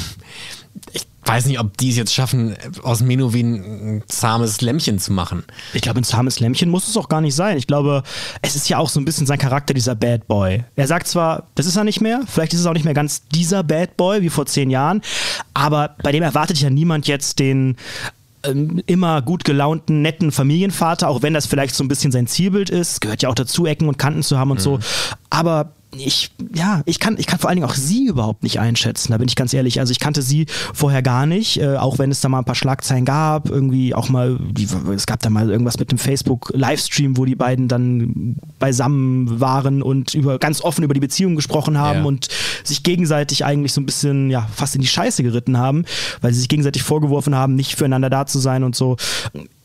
[1.26, 5.44] weiß nicht, ob die es jetzt schaffen, aus Menowin ein zahmes Lämmchen zu machen.
[5.72, 7.56] Ich glaube, ein zahmes Lämmchen muss es auch gar nicht sein.
[7.56, 8.02] Ich glaube,
[8.42, 10.64] es ist ja auch so ein bisschen sein Charakter, dieser Bad Boy.
[10.76, 13.26] Er sagt zwar, das ist er nicht mehr, vielleicht ist es auch nicht mehr ganz
[13.28, 15.02] dieser Bad Boy wie vor zehn Jahren,
[15.54, 17.76] aber bei dem erwartet ja niemand jetzt den
[18.44, 22.70] ähm, immer gut gelaunten, netten Familienvater, auch wenn das vielleicht so ein bisschen sein Zielbild
[22.70, 23.00] ist.
[23.00, 24.62] Gehört ja auch dazu, Ecken und Kanten zu haben und mhm.
[24.62, 24.78] so.
[25.30, 29.12] Aber ich, ja, ich kann, ich kann vor allen Dingen auch sie überhaupt nicht einschätzen,
[29.12, 29.80] da bin ich ganz ehrlich.
[29.80, 32.54] Also ich kannte sie vorher gar nicht, äh, auch wenn es da mal ein paar
[32.54, 37.24] Schlagzeilen gab, irgendwie auch mal, die, es gab da mal irgendwas mit dem Facebook-Livestream, wo
[37.24, 42.04] die beiden dann beisammen waren und über, ganz offen über die Beziehung gesprochen haben ja.
[42.04, 42.28] und
[42.62, 45.84] sich gegenseitig eigentlich so ein bisschen, ja, fast in die Scheiße geritten haben,
[46.20, 48.96] weil sie sich gegenseitig vorgeworfen haben, nicht füreinander da zu sein und so.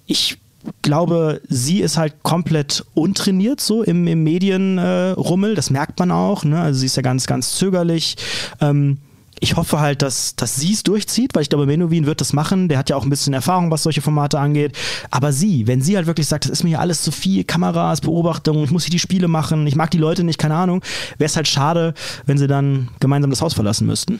[0.06, 0.38] Ich
[0.82, 5.52] glaube, sie ist halt komplett untrainiert so im, im Medienrummel.
[5.52, 6.44] Äh, das merkt man auch.
[6.44, 6.60] Ne?
[6.60, 8.16] Also sie ist ja ganz, ganz zögerlich.
[8.62, 8.98] Ähm,
[9.42, 12.68] Ich hoffe halt, dass, dass sie es durchzieht, weil ich glaube, Menowin wird das machen.
[12.68, 14.76] Der hat ja auch ein bisschen Erfahrung, was solche Formate angeht.
[15.12, 18.02] Aber sie, wenn sie halt wirklich sagt, das ist mir hier alles zu viel, Kameras,
[18.02, 20.82] Beobachtung, ich muss hier die Spiele machen, ich mag die Leute nicht, keine Ahnung,
[21.18, 21.94] wäre es halt schade,
[22.26, 24.20] wenn sie dann gemeinsam das Haus verlassen müssten.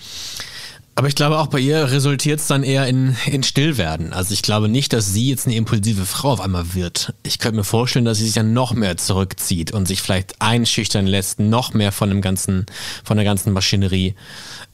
[1.00, 4.12] Aber ich glaube, auch bei ihr resultiert es dann eher in, in Stillwerden.
[4.12, 7.14] Also ich glaube nicht, dass sie jetzt eine impulsive Frau auf einmal wird.
[7.24, 11.08] Ich könnte mir vorstellen, dass sie sich dann noch mehr zurückzieht und sich vielleicht einschüchtern
[11.08, 12.66] lässt, noch mehr von dem ganzen,
[13.06, 14.14] von der ganzen Maschinerie.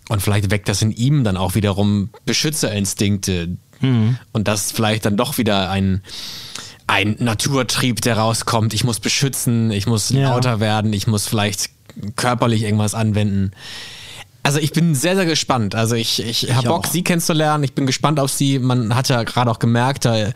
[0.10, 3.58] Und vielleicht weckt das in ihm dann auch wiederum Beschützerinstinkte.
[3.82, 4.18] Mhm.
[4.32, 6.02] Und das vielleicht dann doch wieder ein,
[6.88, 8.74] ein Naturtrieb, der rauskommt.
[8.74, 10.32] Ich muss beschützen, ich muss ja.
[10.32, 11.70] lauter werden, ich muss vielleicht
[12.16, 13.52] körperlich irgendwas anwenden.
[14.46, 15.74] Also ich bin sehr, sehr gespannt.
[15.74, 16.92] Also ich, ich, ich habe Bock, auch.
[16.92, 17.64] sie kennenzulernen.
[17.64, 18.60] Ich bin gespannt auf sie.
[18.60, 20.32] Man hat ja gerade auch gemerkt, da äh,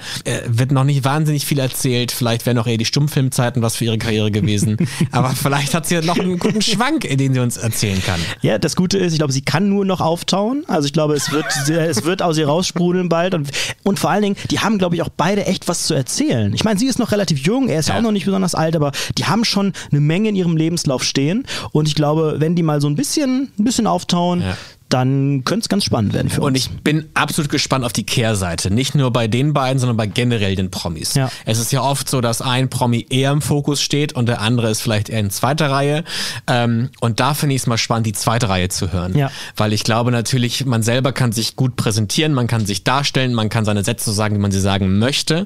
[0.48, 2.12] wird noch nicht wahnsinnig viel erzählt.
[2.12, 4.78] Vielleicht wären noch eher die Stummfilmzeiten was für ihre Karriere gewesen.
[5.12, 8.20] Aber vielleicht hat sie noch einen guten Schwank, den sie uns erzählen kann.
[8.42, 10.64] Ja, das Gute ist, ich glaube, sie kann nur noch auftauen.
[10.68, 13.36] Also ich glaube, es wird, es wird aus ihr raussprudeln bald.
[13.36, 13.52] Und,
[13.84, 16.52] und vor allen Dingen, die haben, glaube ich, auch beide echt was zu erzählen.
[16.56, 17.94] Ich meine, sie ist noch relativ jung, er ist ja.
[17.94, 21.04] ja auch noch nicht besonders alt, aber die haben schon eine Menge in ihrem Lebenslauf
[21.04, 21.46] stehen.
[21.74, 24.58] Und ich glaube, wenn die mal so ein bisschen, ein bisschen auf auftauen, ja.
[24.88, 26.48] dann könnte es ganz spannend werden für uns.
[26.48, 28.72] Und ich bin absolut gespannt auf die Kehrseite.
[28.72, 31.14] Nicht nur bei den beiden, sondern bei generell den Promis.
[31.16, 31.30] Ja.
[31.46, 34.70] Es ist ja oft so, dass ein Promi eher im Fokus steht und der andere
[34.70, 36.04] ist vielleicht eher in zweiter Reihe.
[36.48, 39.18] Ähm, und da finde ich es mal spannend, die zweite Reihe zu hören.
[39.18, 39.32] Ja.
[39.56, 43.50] Weil ich glaube natürlich, man selber kann sich gut präsentieren, man kann sich darstellen, man
[43.50, 45.46] kann seine Sätze so sagen, wie man sie sagen möchte.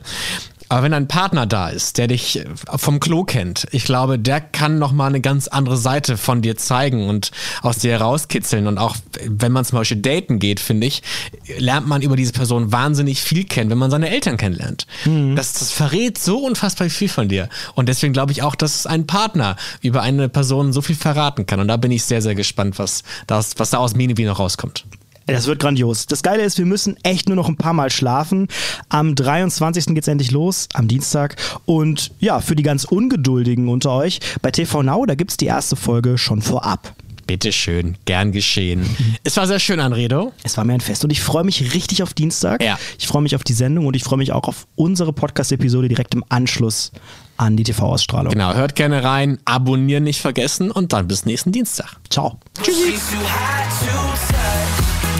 [0.70, 2.45] Aber wenn ein Partner da ist, der dich äh,
[2.76, 7.07] vom Klo kennt, ich glaube, der kann nochmal eine ganz andere Seite von dir zeigen
[7.07, 8.68] und aus dir herauskitzeln.
[8.68, 8.95] Und auch
[9.26, 11.03] wenn man zum Beispiel daten geht, finde ich,
[11.57, 14.88] lernt man über diese Person wahnsinnig viel kennen, wenn man seine Eltern kennenlernt.
[15.05, 15.36] Mhm.
[15.36, 17.49] Das, das verrät so unfassbar viel von dir.
[17.76, 21.59] Und deswegen glaube ich auch, dass ein Partner über eine Person so viel verraten kann.
[21.59, 24.86] Und da bin ich sehr, sehr gespannt, was, das, was da aus Mini noch rauskommt.
[25.28, 26.05] Das wird grandios.
[26.05, 28.47] Das Geile ist, wir müssen echt nur noch ein paar Mal schlafen.
[28.89, 29.88] Am 23.
[29.88, 31.36] geht es endlich los, am Dienstag.
[31.65, 35.45] Und ja, für die ganz Ungeduldigen unter euch, bei TV Now, da gibt es die
[35.45, 36.93] erste Folge schon vorab.
[37.26, 38.86] Bitteschön, gern geschehen.
[39.26, 40.34] Es war sehr schön, Anredo.
[40.43, 42.61] Es war mir ein Fest und ich freue mich richtig auf Dienstag.
[42.61, 42.78] Ja.
[42.99, 46.13] Ich freue mich auf die Sendung und ich freue mich auch auf unsere Podcast-Episode direkt
[46.13, 46.91] im Anschluss
[47.38, 48.34] an die TV-Ausstrahlung.
[48.34, 51.95] Genau, hört gerne rein, abonnieren nicht vergessen und dann bis nächsten Dienstag.
[52.09, 52.38] Ciao.
[52.61, 52.95] Tschüssi.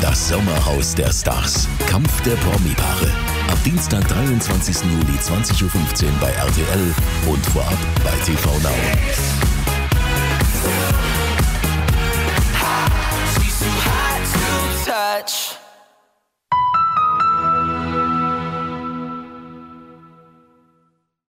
[0.04, 1.66] Das Sommerhaus der Stars.
[1.88, 3.08] Kampf der Promi-Paare.
[3.50, 4.92] Ab Dienstag, 23.
[4.92, 6.94] Juli, 20.15 Uhr bei RTL
[7.26, 8.70] und vorab bei TV Now.
[14.86, 15.63] touch